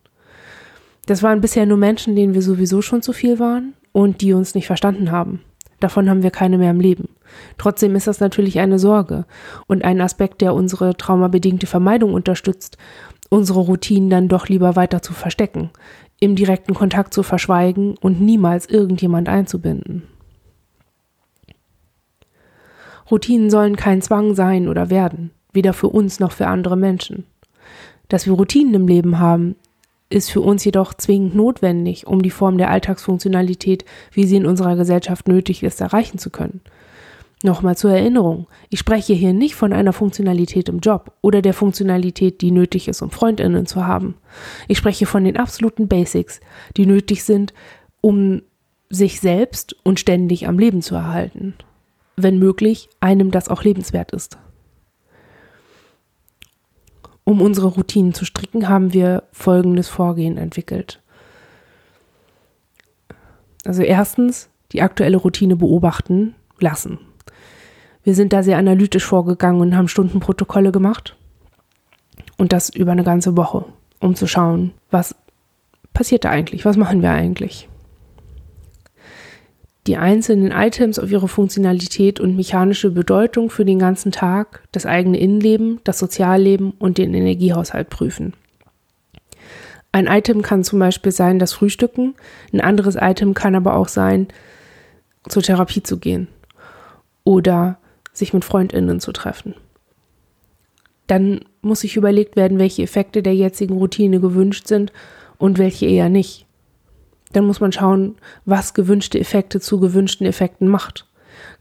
Das 1.06 1.24
waren 1.24 1.42
bisher 1.42 1.66
nur 1.66 1.78
Menschen, 1.78 2.16
denen 2.16 2.34
wir 2.34 2.42
sowieso 2.42 2.82
schon 2.82 3.02
zu 3.02 3.14
viel 3.14 3.40
waren 3.40 3.74
und 3.92 4.22
die 4.22 4.34
uns 4.34 4.56
nicht 4.56 4.68
verstanden 4.68 5.12
haben. 5.12 5.42
Davon 5.80 6.10
haben 6.10 6.22
wir 6.22 6.30
keine 6.30 6.60
mehr 6.60 6.72
im 6.72 6.80
Leben. 6.80 7.10
Trotzdem 7.58 7.96
ist 7.96 8.08
das 8.08 8.20
natürlich 8.20 8.60
eine 8.60 8.78
Sorge 8.78 9.26
und 9.66 9.84
ein 9.84 10.00
Aspekt, 10.00 10.42
der 10.42 10.54
unsere 10.54 10.96
traumabedingte 10.96 11.66
Vermeidung 11.66 12.14
unterstützt, 12.14 12.78
unsere 13.30 13.62
Routinen 13.62 14.10
dann 14.10 14.28
doch 14.28 14.48
lieber 14.48 14.76
weiter 14.76 15.02
zu 15.02 15.14
verstecken, 15.14 15.72
im 16.20 16.36
direkten 16.36 16.76
Kontakt 16.76 17.14
zu 17.14 17.24
verschweigen 17.24 17.96
und 18.00 18.22
niemals 18.22 18.68
irgendjemand 18.68 19.28
einzubinden. 19.28 20.04
Routinen 23.10 23.50
sollen 23.50 23.76
kein 23.76 24.02
Zwang 24.02 24.36
sein 24.36 24.70
oder 24.70 24.90
werden, 24.90 25.32
weder 25.54 25.74
für 25.74 25.90
uns 25.90 26.20
noch 26.20 26.32
für 26.32 26.48
andere 26.48 26.78
Menschen. 26.78 27.26
Dass 28.10 28.26
wir 28.26 28.34
Routinen 28.34 28.74
im 28.74 28.88
Leben 28.88 29.20
haben, 29.20 29.56
ist 30.10 30.30
für 30.30 30.42
uns 30.42 30.66
jedoch 30.66 30.94
zwingend 30.94 31.36
notwendig, 31.36 32.06
um 32.06 32.22
die 32.22 32.30
Form 32.30 32.58
der 32.58 32.70
Alltagsfunktionalität, 32.70 33.86
wie 34.12 34.26
sie 34.26 34.36
in 34.36 34.46
unserer 34.46 34.76
Gesellschaft 34.76 35.28
nötig 35.28 35.64
ist, 35.64 35.82
erreichen 35.82 36.18
zu 36.18 36.30
können. 36.30 36.62
Nochmal 37.44 37.76
zur 37.76 37.92
Erinnerung, 37.92 38.48
ich 38.70 38.80
spreche 38.80 39.14
hier 39.14 39.34
nicht 39.34 39.56
von 39.56 39.74
einer 39.74 39.94
Funktionalität 39.94 40.70
im 40.70 40.80
Job 40.80 41.14
oder 41.22 41.42
der 41.42 41.56
Funktionalität, 41.56 42.42
die 42.42 42.52
nötig 42.52 42.88
ist, 42.88 43.02
um 43.02 43.10
Freundinnen 43.10 43.66
zu 43.66 43.88
haben. 43.88 44.16
Ich 44.68 44.78
spreche 44.78 45.08
von 45.08 45.24
den 45.24 45.38
absoluten 45.38 45.88
Basics, 45.88 46.40
die 46.78 46.86
nötig 46.86 47.24
sind, 47.24 47.54
um 48.00 48.44
sich 48.92 49.22
selbst 49.22 49.76
und 49.84 50.00
ständig 50.00 50.48
am 50.48 50.60
Leben 50.60 50.84
zu 50.84 50.94
erhalten. 50.94 51.56
Wenn 52.16 52.38
möglich, 52.38 52.90
einem 53.00 53.32
das 53.32 53.48
auch 53.48 53.64
lebenswert 53.64 54.12
ist. 54.12 54.38
Um 57.32 57.40
unsere 57.40 57.68
Routinen 57.68 58.14
zu 58.14 58.26
stricken, 58.26 58.68
haben 58.68 58.92
wir 58.92 59.24
folgendes 59.32 59.88
Vorgehen 59.88 60.38
entwickelt. 60.38 61.00
Also 63.64 63.84
erstens 63.84 64.50
die 64.74 64.82
aktuelle 64.82 65.16
Routine 65.16 65.56
beobachten 65.56 66.36
lassen. 66.60 67.00
Wir 68.04 68.16
sind 68.16 68.34
da 68.34 68.44
sehr 68.44 68.58
analytisch 68.58 69.06
vorgegangen 69.06 69.62
und 69.62 69.78
haben 69.78 69.88
Stundenprotokolle 69.88 70.74
gemacht. 70.74 71.16
Und 72.38 72.52
das 72.52 72.68
über 72.68 72.92
eine 72.92 73.06
ganze 73.06 73.38
Woche, 73.38 73.64
um 74.02 74.14
zu 74.14 74.28
schauen, 74.28 74.74
was 74.90 75.16
passiert 75.94 76.26
da 76.26 76.32
eigentlich, 76.32 76.66
was 76.66 76.76
machen 76.76 77.02
wir 77.02 77.12
eigentlich 77.12 77.70
die 79.88 79.98
einzelnen 79.98 80.52
Items 80.52 81.00
auf 81.00 81.12
ihre 81.12 81.28
Funktionalität 81.28 82.20
und 82.20 82.36
mechanische 82.36 82.92
Bedeutung 82.92 83.50
für 83.50 83.66
den 83.66 83.80
ganzen 83.80 84.12
Tag, 84.12 84.64
das 84.72 84.86
eigene 84.86 85.20
Innenleben, 85.20 85.80
das 85.84 86.00
Sozialleben 86.00 86.72
und 86.78 86.98
den 86.98 87.14
Energiehaushalt 87.14 87.90
prüfen. 87.90 88.34
Ein 89.92 90.08
Item 90.08 90.42
kann 90.42 90.64
zum 90.64 90.80
Beispiel 90.80 91.12
sein, 91.12 91.40
das 91.40 91.54
Frühstücken, 91.54 92.16
ein 92.54 92.62
anderes 92.62 92.96
Item 92.96 93.34
kann 93.34 93.56
aber 93.56 93.76
auch 93.76 93.88
sein, 93.88 94.28
zur 95.28 95.44
Therapie 95.44 95.84
zu 95.84 95.98
gehen 95.98 96.28
oder 97.24 97.78
sich 98.14 98.34
mit 98.34 98.46
Freundinnen 98.46 99.00
zu 99.00 99.12
treffen. 99.12 99.56
Dann 101.08 101.42
muss 101.62 101.82
sich 101.82 101.98
überlegt 101.98 102.36
werden, 102.36 102.58
welche 102.58 102.84
Effekte 102.84 103.22
der 103.22 103.36
jetzigen 103.36 103.76
Routine 103.76 104.20
gewünscht 104.22 104.68
sind 104.68 104.94
und 105.38 105.58
welche 105.58 105.88
eher 105.88 106.10
nicht. 106.10 106.46
Dann 107.34 107.46
muss 107.46 107.60
man 107.60 107.72
schauen, 107.72 108.16
was 108.46 108.74
gewünschte 108.74 109.20
Effekte 109.20 109.60
zu 109.60 109.80
gewünschten 109.80 110.28
Effekten 110.28 110.68
macht. 110.68 111.08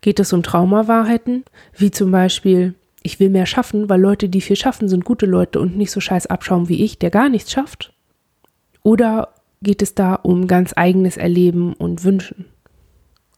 Geht 0.01 0.21
es 0.21 0.33
um 0.33 0.43
Traumawahrheiten, 0.43 1.45
wie 1.77 1.91
zum 1.91 2.11
Beispiel, 2.11 2.75
ich 3.03 3.21
will 3.21 3.31
mehr 3.31 3.47
schaffen, 3.47 3.89
weil 3.89 4.01
Leute, 4.01 4.29
die 4.29 4.41
viel 4.41 4.57
schaffen, 4.57 4.89
sind 4.89 5.05
gute 5.05 5.27
Leute 5.27 5.61
und 5.61 5.77
nicht 5.77 5.91
so 5.91 6.01
scheiß 6.01 6.27
abschauen 6.27 6.69
wie 6.69 6.83
ich, 6.85 6.99
der 6.99 7.11
gar 7.11 7.29
nichts 7.29 7.53
schafft? 7.53 7.93
Oder 8.83 9.29
geht 9.63 9.83
es 9.83 9.95
da 9.95 10.15
um 10.15 10.47
ganz 10.47 10.73
eigenes 10.77 11.17
Erleben 11.17 11.75
und 11.75 12.05
Wünschen? 12.05 12.47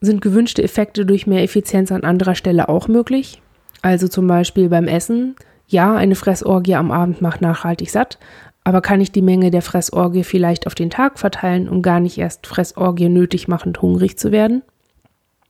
Sind 0.01 0.21
gewünschte 0.21 0.63
Effekte 0.63 1.07
durch 1.07 1.27
mehr 1.27 1.43
Effizienz 1.43 1.93
an 1.93 2.05
anderer 2.05 2.35
Stelle 2.35 2.69
auch 2.69 2.89
möglich? 2.89 3.41
Also 3.83 4.09
zum 4.09 4.27
Beispiel 4.27 4.69
beim 4.69 4.89
Essen. 4.89 5.37
Ja, 5.69 5.95
eine 5.95 6.17
Fressorgie 6.17 6.75
am 6.75 6.91
Abend 6.91 7.23
macht 7.23 7.41
nachhaltig 7.41 7.91
satt, 7.91 8.19
aber 8.65 8.81
kann 8.81 9.01
ich 9.01 9.11
die 9.11 9.23
Menge 9.23 9.51
der 9.51 9.63
Fressorgie 9.63 10.25
vielleicht 10.25 10.67
auf 10.67 10.75
den 10.75 10.91
Tag 10.91 11.19
verteilen, 11.19 11.69
um 11.69 11.83
gar 11.83 12.01
nicht 12.01 12.19
erst 12.19 12.47
Fressorgie 12.47 13.09
nötig 13.09 13.49
machend 13.49 13.83
hungrig 13.83 14.19
zu 14.19 14.31
werden? 14.31 14.63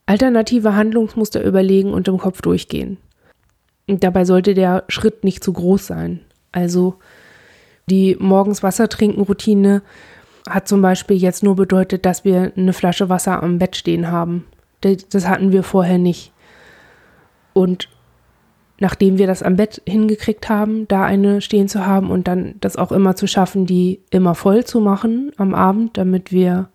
Alternative 0.06 0.74
Handlungsmuster 0.74 1.42
überlegen 1.44 1.92
und 1.92 2.08
im 2.08 2.18
Kopf 2.18 2.42
durchgehen. 2.42 2.96
Und 3.86 4.02
dabei 4.02 4.24
sollte 4.24 4.54
der 4.54 4.84
Schritt 4.88 5.24
nicht 5.24 5.44
zu 5.44 5.52
groß 5.52 5.86
sein. 5.86 6.20
Also 6.52 6.96
die 7.88 8.16
morgens 8.18 8.62
Wasser 8.62 8.88
trinken 8.88 9.22
Routine 9.22 9.82
hat 10.48 10.66
zum 10.66 10.82
Beispiel 10.82 11.16
jetzt 11.16 11.42
nur 11.42 11.56
bedeutet, 11.56 12.06
dass 12.06 12.24
wir 12.24 12.52
eine 12.56 12.72
Flasche 12.72 13.08
Wasser 13.08 13.42
am 13.42 13.58
Bett 13.58 13.76
stehen 13.76 14.10
haben. 14.10 14.46
Das 14.80 15.28
hatten 15.28 15.52
wir 15.52 15.62
vorher 15.62 15.98
nicht. 15.98 16.32
Und 17.52 17.88
nachdem 18.82 19.16
wir 19.16 19.28
das 19.28 19.44
am 19.44 19.54
Bett 19.54 19.80
hingekriegt 19.86 20.48
haben, 20.48 20.88
da 20.88 21.04
eine 21.04 21.40
stehen 21.40 21.68
zu 21.68 21.86
haben 21.86 22.10
und 22.10 22.26
dann 22.26 22.56
das 22.60 22.76
auch 22.76 22.90
immer 22.90 23.14
zu 23.14 23.28
schaffen, 23.28 23.64
die 23.64 24.00
immer 24.10 24.34
voll 24.34 24.64
zu 24.64 24.80
machen 24.80 25.30
am 25.36 25.54
Abend, 25.54 25.96
damit 25.96 26.32
wir 26.32 26.68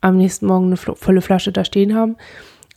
am 0.00 0.16
nächsten 0.16 0.46
Morgen 0.46 0.66
eine 0.66 0.76
volle 0.76 1.20
Flasche 1.20 1.52
da 1.52 1.64
stehen 1.64 1.94
haben. 1.94 2.16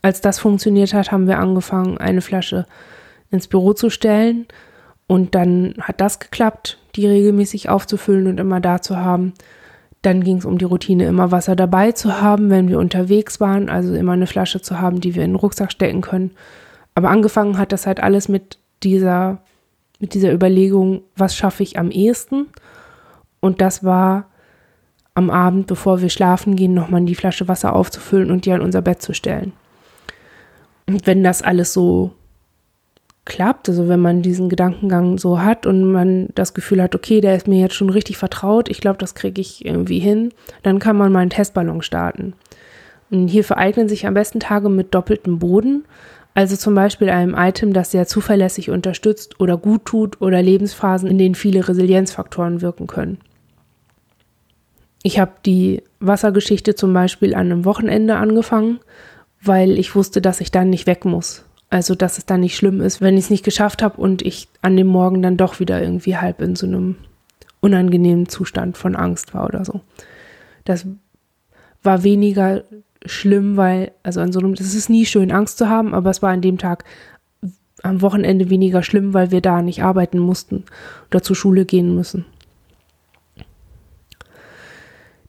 Als 0.03 0.21
das 0.21 0.37
funktioniert 0.37 0.93
hat, 0.93 1.11
haben 1.11 1.25
wir 1.25 1.39
angefangen, 1.39 1.97
eine 1.97 2.21
Flasche 2.21 2.67
ins 3.31 3.47
Büro 3.47 3.73
zu 3.73 3.89
stellen 3.89 4.45
und 5.07 5.33
dann 5.33 5.73
hat 5.81 5.99
das 5.99 6.19
geklappt, 6.19 6.77
die 6.95 7.07
regelmäßig 7.07 7.69
aufzufüllen 7.69 8.27
und 8.27 8.39
immer 8.39 8.59
da 8.59 8.83
zu 8.83 8.97
haben. 8.97 9.33
Dann 10.03 10.23
ging 10.23 10.37
es 10.37 10.45
um 10.45 10.59
die 10.59 10.65
Routine, 10.65 11.07
immer 11.07 11.31
Wasser 11.31 11.55
dabei 11.55 11.93
zu 11.93 12.21
haben, 12.21 12.51
wenn 12.51 12.69
wir 12.69 12.77
unterwegs 12.77 13.39
waren, 13.39 13.67
also 13.67 13.95
immer 13.95 14.11
eine 14.11 14.27
Flasche 14.27 14.61
zu 14.61 14.79
haben, 14.79 15.01
die 15.01 15.15
wir 15.15 15.23
in 15.23 15.31
den 15.31 15.37
Rucksack 15.37 15.71
stecken 15.71 16.01
können. 16.01 16.29
Aber 16.99 17.11
angefangen 17.11 17.57
hat 17.57 17.71
das 17.71 17.87
halt 17.87 18.03
alles 18.03 18.27
mit 18.27 18.57
dieser, 18.83 19.37
mit 20.01 20.13
dieser 20.13 20.33
Überlegung, 20.33 21.03
was 21.15 21.33
schaffe 21.33 21.63
ich 21.63 21.79
am 21.79 21.91
ehesten? 21.91 22.47
Und 23.39 23.61
das 23.61 23.85
war 23.85 24.25
am 25.13 25.29
Abend, 25.29 25.67
bevor 25.67 26.01
wir 26.01 26.09
schlafen 26.09 26.57
gehen, 26.57 26.73
nochmal 26.73 27.05
die 27.05 27.15
Flasche 27.15 27.47
Wasser 27.47 27.73
aufzufüllen 27.73 28.29
und 28.31 28.43
die 28.43 28.51
an 28.51 28.59
unser 28.59 28.81
Bett 28.81 29.01
zu 29.01 29.13
stellen. 29.13 29.53
Und 30.87 31.07
wenn 31.07 31.23
das 31.23 31.41
alles 31.41 31.71
so 31.71 32.11
klappt, 33.23 33.69
also 33.69 33.87
wenn 33.87 34.01
man 34.01 34.21
diesen 34.21 34.49
Gedankengang 34.49 35.17
so 35.19 35.41
hat 35.41 35.65
und 35.65 35.89
man 35.89 36.27
das 36.35 36.53
Gefühl 36.53 36.83
hat, 36.83 36.95
okay, 36.95 37.21
der 37.21 37.37
ist 37.37 37.47
mir 37.47 37.61
jetzt 37.61 37.75
schon 37.75 37.89
richtig 37.89 38.17
vertraut, 38.17 38.67
ich 38.67 38.81
glaube, 38.81 38.97
das 38.97 39.15
kriege 39.15 39.39
ich 39.39 39.63
irgendwie 39.63 39.99
hin, 39.99 40.33
dann 40.63 40.79
kann 40.79 40.97
man 40.97 41.13
mal 41.13 41.19
einen 41.19 41.29
Testballon 41.29 41.81
starten. 41.81 42.33
Und 43.09 43.29
hierfür 43.29 43.57
eignen 43.57 43.87
sich 43.87 44.05
am 44.05 44.15
besten 44.15 44.41
Tage 44.41 44.67
mit 44.67 44.93
doppeltem 44.93 45.39
Boden, 45.39 45.85
also 46.33 46.55
zum 46.55 46.75
Beispiel 46.75 47.09
einem 47.09 47.35
Item, 47.37 47.73
das 47.73 47.91
sehr 47.91 48.07
zuverlässig 48.07 48.69
unterstützt 48.69 49.39
oder 49.39 49.57
gut 49.57 49.85
tut 49.85 50.21
oder 50.21 50.41
Lebensphasen, 50.41 51.09
in 51.09 51.17
denen 51.17 51.35
viele 51.35 51.67
Resilienzfaktoren 51.67 52.61
wirken 52.61 52.87
können. 52.87 53.17
Ich 55.03 55.19
habe 55.19 55.31
die 55.45 55.81
Wassergeschichte 55.99 56.75
zum 56.75 56.93
Beispiel 56.93 57.33
an 57.33 57.51
einem 57.51 57.65
Wochenende 57.65 58.15
angefangen, 58.17 58.79
weil 59.41 59.79
ich 59.79 59.95
wusste, 59.95 60.21
dass 60.21 60.41
ich 60.41 60.51
dann 60.51 60.69
nicht 60.69 60.87
weg 60.87 61.05
muss. 61.05 61.45
Also, 61.69 61.93
dass 61.93 62.17
es 62.17 62.25
dann 62.25 62.41
nicht 62.41 62.55
schlimm 62.55 62.81
ist, 62.81 62.99
wenn 62.99 63.15
ich 63.15 63.25
es 63.25 63.29
nicht 63.29 63.45
geschafft 63.45 63.81
habe 63.83 64.01
und 64.01 64.21
ich 64.23 64.47
an 64.61 64.75
dem 64.75 64.87
Morgen 64.87 65.21
dann 65.21 65.37
doch 65.37 65.59
wieder 65.59 65.81
irgendwie 65.81 66.17
halb 66.17 66.41
in 66.41 66.55
so 66.55 66.65
einem 66.65 66.95
unangenehmen 67.61 68.27
Zustand 68.27 68.77
von 68.77 68.95
Angst 68.95 69.33
war 69.33 69.45
oder 69.45 69.63
so. 69.63 69.81
Das 70.65 70.85
war 71.83 72.03
weniger 72.03 72.63
schlimm, 73.05 73.57
weil, 73.57 73.91
also 74.03 74.21
an 74.21 74.31
so 74.31 74.39
einem, 74.39 74.55
das 74.55 74.73
ist 74.73 74.89
nie 74.89 75.05
schön, 75.05 75.31
Angst 75.31 75.57
zu 75.57 75.69
haben, 75.69 75.93
aber 75.93 76.09
es 76.09 76.21
war 76.21 76.31
an 76.31 76.41
dem 76.41 76.57
Tag 76.57 76.83
am 77.83 78.01
Wochenende 78.01 78.49
weniger 78.49 78.83
schlimm, 78.83 79.13
weil 79.13 79.31
wir 79.31 79.41
da 79.41 79.61
nicht 79.61 79.83
arbeiten 79.83 80.19
mussten 80.19 80.65
oder 81.09 81.21
zur 81.21 81.35
Schule 81.35 81.65
gehen 81.65 81.95
müssen. 81.95 82.25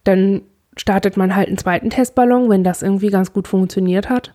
Dann 0.04 0.42
startet 0.76 1.16
man 1.16 1.36
halt 1.36 1.48
einen 1.48 1.58
zweiten 1.58 1.90
Testballon, 1.90 2.48
wenn 2.50 2.64
das 2.64 2.82
irgendwie 2.82 3.10
ganz 3.10 3.32
gut 3.32 3.46
funktioniert 3.46 4.08
hat 4.08 4.34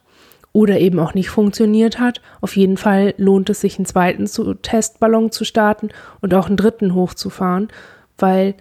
oder 0.54 0.80
eben 0.80 1.00
auch 1.00 1.14
nicht 1.14 1.30
funktioniert 1.30 2.00
hat. 2.00 2.22
Auf 2.40 2.56
jeden 2.56 2.78
Fall 2.78 3.14
lohnt 3.18 3.50
es 3.50 3.62
sich, 3.62 3.78
einen 3.78 3.86
zweiten 3.86 4.26
Testballon 4.62 5.32
zu 5.32 5.44
starten 5.44 5.90
und 6.22 6.34
auch 6.34 6.48
einen 6.48 6.58
dritten 6.58 6.94
hochzufahren, 6.94 7.68
weil 8.18 8.56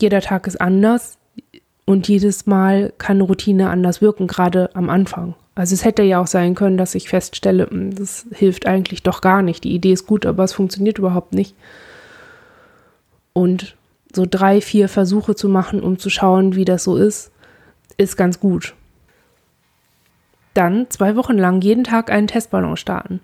jeder 0.00 0.20
Tag 0.20 0.46
ist 0.46 0.60
anders 0.60 1.18
und 1.84 2.08
jedes 2.08 2.46
Mal 2.46 2.92
kann 2.98 3.20
Routine 3.20 3.70
anders 3.70 4.00
wirken, 4.00 4.26
gerade 4.26 4.70
am 4.74 4.88
Anfang. 4.88 5.34
Also 5.54 5.74
es 5.74 5.84
hätte 5.84 6.02
ja 6.02 6.20
auch 6.20 6.26
sein 6.26 6.54
können, 6.54 6.76
dass 6.76 6.94
ich 6.94 7.08
feststelle, 7.08 7.68
hm, 7.70 7.94
das 7.94 8.26
hilft 8.32 8.66
eigentlich 8.66 9.02
doch 9.02 9.20
gar 9.20 9.42
nicht. 9.42 9.64
Die 9.64 9.74
Idee 9.74 9.92
ist 9.92 10.06
gut, 10.06 10.26
aber 10.26 10.44
es 10.44 10.52
funktioniert 10.52 10.98
überhaupt 10.98 11.34
nicht. 11.34 11.54
Und 13.32 13.76
so 14.14 14.26
drei, 14.28 14.60
vier 14.60 14.88
Versuche 14.88 15.34
zu 15.34 15.48
machen, 15.48 15.80
um 15.80 15.98
zu 15.98 16.10
schauen, 16.10 16.54
wie 16.54 16.64
das 16.64 16.84
so 16.84 16.96
ist, 16.96 17.30
ist 17.96 18.16
ganz 18.16 18.40
gut. 18.40 18.74
Dann 20.54 20.88
zwei 20.88 21.16
Wochen 21.16 21.36
lang 21.36 21.60
jeden 21.60 21.84
Tag 21.84 22.10
einen 22.10 22.28
Testballon 22.28 22.76
starten. 22.76 23.20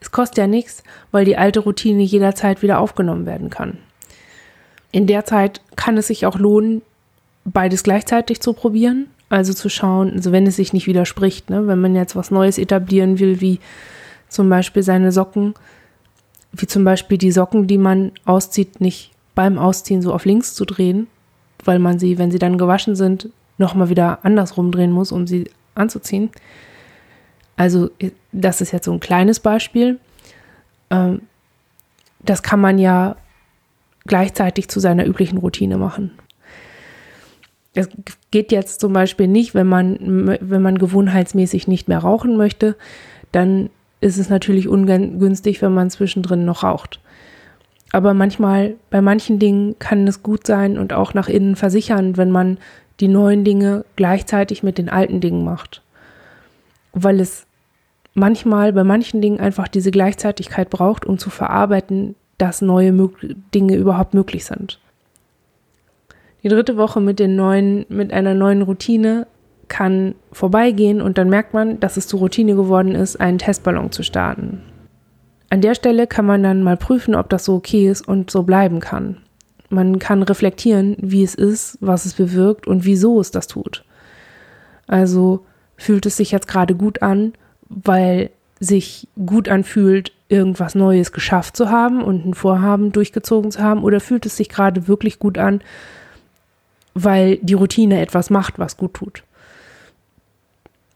Es 0.00 0.12
kostet 0.12 0.38
ja 0.38 0.46
nichts, 0.46 0.82
weil 1.10 1.24
die 1.24 1.38
alte 1.38 1.60
Routine 1.60 2.02
jederzeit 2.02 2.62
wieder 2.62 2.78
aufgenommen 2.78 3.24
werden 3.24 3.48
kann. 3.50 3.78
In 4.92 5.06
der 5.06 5.24
Zeit 5.24 5.62
kann 5.74 5.96
es 5.96 6.06
sich 6.08 6.26
auch 6.26 6.38
lohnen, 6.38 6.82
beides 7.46 7.82
gleichzeitig 7.82 8.40
zu 8.40 8.52
probieren. 8.52 9.06
Also 9.28 9.54
zu 9.54 9.68
schauen, 9.68 10.12
also 10.12 10.30
wenn 10.30 10.46
es 10.46 10.54
sich 10.54 10.72
nicht 10.72 10.86
widerspricht, 10.86 11.50
ne? 11.50 11.66
wenn 11.66 11.80
man 11.80 11.96
jetzt 11.96 12.14
was 12.14 12.30
Neues 12.30 12.58
etablieren 12.58 13.18
will, 13.18 13.40
wie 13.40 13.58
zum 14.28 14.48
Beispiel 14.48 14.84
seine 14.84 15.10
Socken, 15.10 15.54
wie 16.52 16.68
zum 16.68 16.84
Beispiel 16.84 17.18
die 17.18 17.32
Socken, 17.32 17.66
die 17.66 17.78
man 17.78 18.12
auszieht, 18.24 18.80
nicht 18.80 19.10
beim 19.34 19.58
Ausziehen 19.58 20.00
so 20.00 20.14
auf 20.14 20.26
links 20.26 20.54
zu 20.54 20.64
drehen, 20.64 21.08
weil 21.64 21.80
man 21.80 21.98
sie, 21.98 22.18
wenn 22.18 22.30
sie 22.30 22.38
dann 22.38 22.56
gewaschen 22.56 22.94
sind, 22.94 23.30
nochmal 23.58 23.88
wieder 23.88 24.24
andersrum 24.24 24.70
drehen 24.70 24.92
muss, 24.92 25.10
um 25.10 25.26
sie 25.26 25.50
anzuziehen. 25.74 26.30
Also 27.56 27.90
das 28.30 28.60
ist 28.60 28.72
jetzt 28.72 28.84
so 28.84 28.92
ein 28.92 29.00
kleines 29.00 29.40
Beispiel. 29.40 29.98
Ähm, 30.90 31.22
das 32.20 32.42
kann 32.44 32.60
man 32.60 32.78
ja 32.78 33.16
gleichzeitig 34.06 34.68
zu 34.68 34.78
seiner 34.78 35.04
üblichen 35.04 35.38
Routine 35.38 35.78
machen. 35.78 36.12
Es 37.76 37.88
geht 38.30 38.52
jetzt 38.52 38.80
zum 38.80 38.92
Beispiel 38.92 39.28
nicht, 39.28 39.54
wenn 39.54 39.66
man, 39.66 40.38
wenn 40.40 40.62
man 40.62 40.78
gewohnheitsmäßig 40.78 41.68
nicht 41.68 41.88
mehr 41.88 41.98
rauchen 41.98 42.36
möchte, 42.36 42.74
dann 43.32 43.70
ist 44.00 44.18
es 44.18 44.28
natürlich 44.28 44.66
ungünstig, 44.66 45.60
wenn 45.62 45.74
man 45.74 45.90
zwischendrin 45.90 46.44
noch 46.44 46.62
raucht. 46.62 47.00
Aber 47.92 48.14
manchmal, 48.14 48.74
bei 48.90 49.00
manchen 49.00 49.38
Dingen 49.38 49.78
kann 49.78 50.06
es 50.08 50.22
gut 50.22 50.46
sein 50.46 50.78
und 50.78 50.92
auch 50.92 51.14
nach 51.14 51.28
innen 51.28 51.54
versichern, 51.54 52.16
wenn 52.16 52.30
man 52.30 52.58
die 53.00 53.08
neuen 53.08 53.44
Dinge 53.44 53.84
gleichzeitig 53.94 54.62
mit 54.62 54.78
den 54.78 54.88
alten 54.88 55.20
Dingen 55.20 55.44
macht. 55.44 55.82
Weil 56.92 57.20
es 57.20 57.46
manchmal 58.14 58.72
bei 58.72 58.84
manchen 58.84 59.20
Dingen 59.20 59.38
einfach 59.38 59.68
diese 59.68 59.90
Gleichzeitigkeit 59.90 60.70
braucht, 60.70 61.04
um 61.04 61.18
zu 61.18 61.28
verarbeiten, 61.28 62.14
dass 62.38 62.62
neue 62.62 62.92
Dinge 63.54 63.76
überhaupt 63.76 64.14
möglich 64.14 64.44
sind. 64.46 64.80
Die 66.46 66.50
dritte 66.50 66.76
Woche 66.76 67.00
mit, 67.00 67.18
den 67.18 67.34
neuen, 67.34 67.86
mit 67.88 68.12
einer 68.12 68.32
neuen 68.32 68.62
Routine 68.62 69.26
kann 69.66 70.14
vorbeigehen 70.30 71.02
und 71.02 71.18
dann 71.18 71.28
merkt 71.28 71.54
man, 71.54 71.80
dass 71.80 71.96
es 71.96 72.06
zur 72.06 72.20
Routine 72.20 72.54
geworden 72.54 72.94
ist, 72.94 73.20
einen 73.20 73.38
Testballon 73.38 73.90
zu 73.90 74.04
starten. 74.04 74.62
An 75.50 75.60
der 75.60 75.74
Stelle 75.74 76.06
kann 76.06 76.24
man 76.24 76.44
dann 76.44 76.62
mal 76.62 76.76
prüfen, 76.76 77.16
ob 77.16 77.28
das 77.30 77.46
so 77.46 77.56
okay 77.56 77.88
ist 77.88 78.06
und 78.06 78.30
so 78.30 78.44
bleiben 78.44 78.78
kann. 78.78 79.16
Man 79.70 79.98
kann 79.98 80.22
reflektieren, 80.22 80.96
wie 81.00 81.24
es 81.24 81.34
ist, 81.34 81.78
was 81.80 82.06
es 82.06 82.14
bewirkt 82.14 82.68
und 82.68 82.84
wieso 82.84 83.18
es 83.18 83.32
das 83.32 83.48
tut. 83.48 83.84
Also 84.86 85.44
fühlt 85.76 86.06
es 86.06 86.16
sich 86.16 86.30
jetzt 86.30 86.46
gerade 86.46 86.76
gut 86.76 87.02
an, 87.02 87.32
weil 87.68 88.30
sich 88.60 89.08
gut 89.26 89.48
anfühlt, 89.48 90.12
irgendwas 90.28 90.76
Neues 90.76 91.10
geschafft 91.10 91.56
zu 91.56 91.70
haben 91.70 92.04
und 92.04 92.24
ein 92.24 92.34
Vorhaben 92.34 92.92
durchgezogen 92.92 93.50
zu 93.50 93.60
haben, 93.60 93.82
oder 93.82 93.98
fühlt 93.98 94.26
es 94.26 94.36
sich 94.36 94.48
gerade 94.48 94.86
wirklich 94.86 95.18
gut 95.18 95.38
an, 95.38 95.60
weil 96.96 97.36
die 97.42 97.54
Routine 97.54 98.00
etwas 98.00 98.30
macht, 98.30 98.58
was 98.58 98.78
gut 98.78 98.94
tut. 98.94 99.22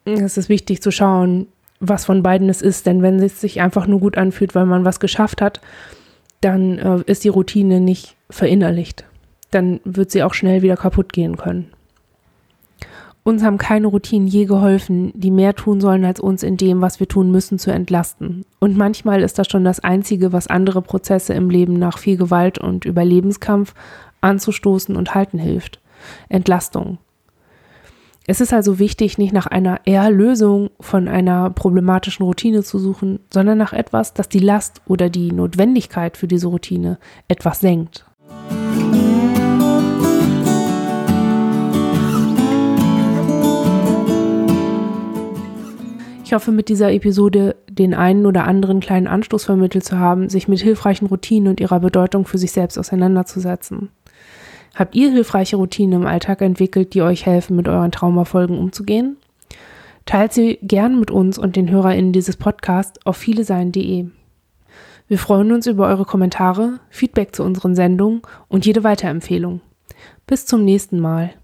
Es 0.07 0.39
ist 0.39 0.49
wichtig 0.49 0.81
zu 0.81 0.91
schauen, 0.91 1.47
was 1.79 2.07
von 2.07 2.23
beiden 2.23 2.49
es 2.49 2.63
ist. 2.63 2.87
Denn 2.87 3.03
wenn 3.03 3.23
es 3.23 3.41
sich 3.41 3.61
einfach 3.61 3.87
nur 3.87 4.01
gut 4.01 4.17
anfühlt, 4.17 4.55
weil 4.55 4.65
man 4.65 4.87
was 4.87 4.99
geschafft 4.99 5.43
hat, 5.43 5.61
dann 6.41 6.79
äh, 6.79 7.03
ist 7.05 7.23
die 7.25 7.29
Routine 7.29 7.81
nicht 7.81 8.17
verinnerlicht. 8.31 9.05
Dann 9.51 9.81
wird 9.85 10.11
sie 10.11 10.23
auch 10.23 10.33
schnell 10.33 10.63
wieder 10.63 10.77
kaputt 10.77 11.13
gehen 11.13 11.37
können. 11.37 11.71
Uns 13.23 13.43
haben 13.43 13.59
keine 13.59 13.89
Routinen 13.89 14.27
je 14.27 14.47
geholfen, 14.47 15.13
die 15.15 15.31
mehr 15.31 15.55
tun 15.55 15.83
sollen 15.83 16.07
als 16.07 16.19
uns 16.19 16.43
in 16.43 16.57
dem, 16.57 16.81
was 16.81 16.99
wir 16.99 17.09
tun 17.09 17.31
müssen, 17.31 17.59
zu 17.59 17.71
entlasten. 17.71 18.47
Und 18.59 18.79
manchmal 18.79 19.23
ist 19.23 19.39
das 19.39 19.49
schon 19.49 19.65
das 19.65 19.81
Einzige, 19.81 20.33
was 20.33 20.47
andere 20.47 20.81
Prozesse 20.81 21.35
im 21.35 21.51
Leben 21.51 21.75
nach 21.75 21.99
viel 21.99 22.17
Gewalt 22.17 22.59
und 22.59 22.87
Überlebenskampf 22.87 23.75
anzustoßen 24.23 24.97
und 24.97 25.15
halten 25.15 25.39
hilft. 25.39 25.80
Entlastung. 26.29 26.99
Es 28.27 28.41
ist 28.41 28.53
also 28.53 28.79
wichtig, 28.79 29.19
nicht 29.19 29.33
nach 29.33 29.47
einer 29.47 29.81
Erlösung 29.87 30.71
von 30.79 31.09
einer 31.09 31.51
problematischen 31.51 32.25
Routine 32.25 32.63
zu 32.63 32.79
suchen, 32.79 33.19
sondern 33.33 33.59
nach 33.59 33.73
etwas, 33.73 34.15
das 34.15 34.29
die 34.29 34.39
Last 34.39 34.83
oder 34.87 35.11
die 35.11 35.33
Notwendigkeit 35.33 36.17
für 36.17 36.29
diese 36.29 36.47
Routine 36.47 36.99
etwas 37.29 37.61
senkt. 37.61 38.07
Ich 46.31 46.35
hoffe, 46.35 46.53
mit 46.53 46.69
dieser 46.69 46.93
Episode 46.93 47.57
den 47.69 47.93
einen 47.93 48.25
oder 48.25 48.45
anderen 48.45 48.79
kleinen 48.79 49.09
Anstoß 49.09 49.47
vermittelt 49.47 49.83
zu 49.83 49.99
haben, 49.99 50.29
sich 50.29 50.47
mit 50.47 50.61
hilfreichen 50.61 51.07
Routinen 51.07 51.49
und 51.49 51.59
ihrer 51.59 51.81
Bedeutung 51.81 52.25
für 52.25 52.39
sich 52.39 52.53
selbst 52.53 52.79
auseinanderzusetzen. 52.79 53.89
Habt 54.75 54.95
ihr 54.95 55.11
hilfreiche 55.11 55.57
Routinen 55.57 56.03
im 56.03 56.07
Alltag 56.07 56.43
entwickelt, 56.43 56.95
die 56.95 57.03
euch 57.03 57.27
helfen, 57.27 57.57
mit 57.57 57.69
euren 57.69 57.93
Traumafolgen 57.93 58.59
umzugehen? 58.59 59.17
Teilt 60.07 60.33
sie 60.33 60.59
gern 60.63 60.99
mit 60.99 61.11
uns 61.11 61.39
und 61.39 61.57
den 61.57 61.71
HörerInnen 61.71 62.13
dieses 62.13 62.37
Podcasts 62.37 63.05
auf 63.05 63.17
vielesein.de. 63.17 64.07
Wir 65.09 65.19
freuen 65.19 65.53
uns 65.53 65.67
über 65.67 65.89
eure 65.89 66.05
Kommentare, 66.05 66.79
Feedback 66.89 67.35
zu 67.35 67.43
unseren 67.43 67.75
Sendungen 67.75 68.23
und 68.49 68.65
jede 68.65 68.85
Weiterempfehlung. 68.85 69.61
Bis 70.27 70.47
zum 70.47 70.65
nächsten 70.65 71.01
Mal. 71.01 71.35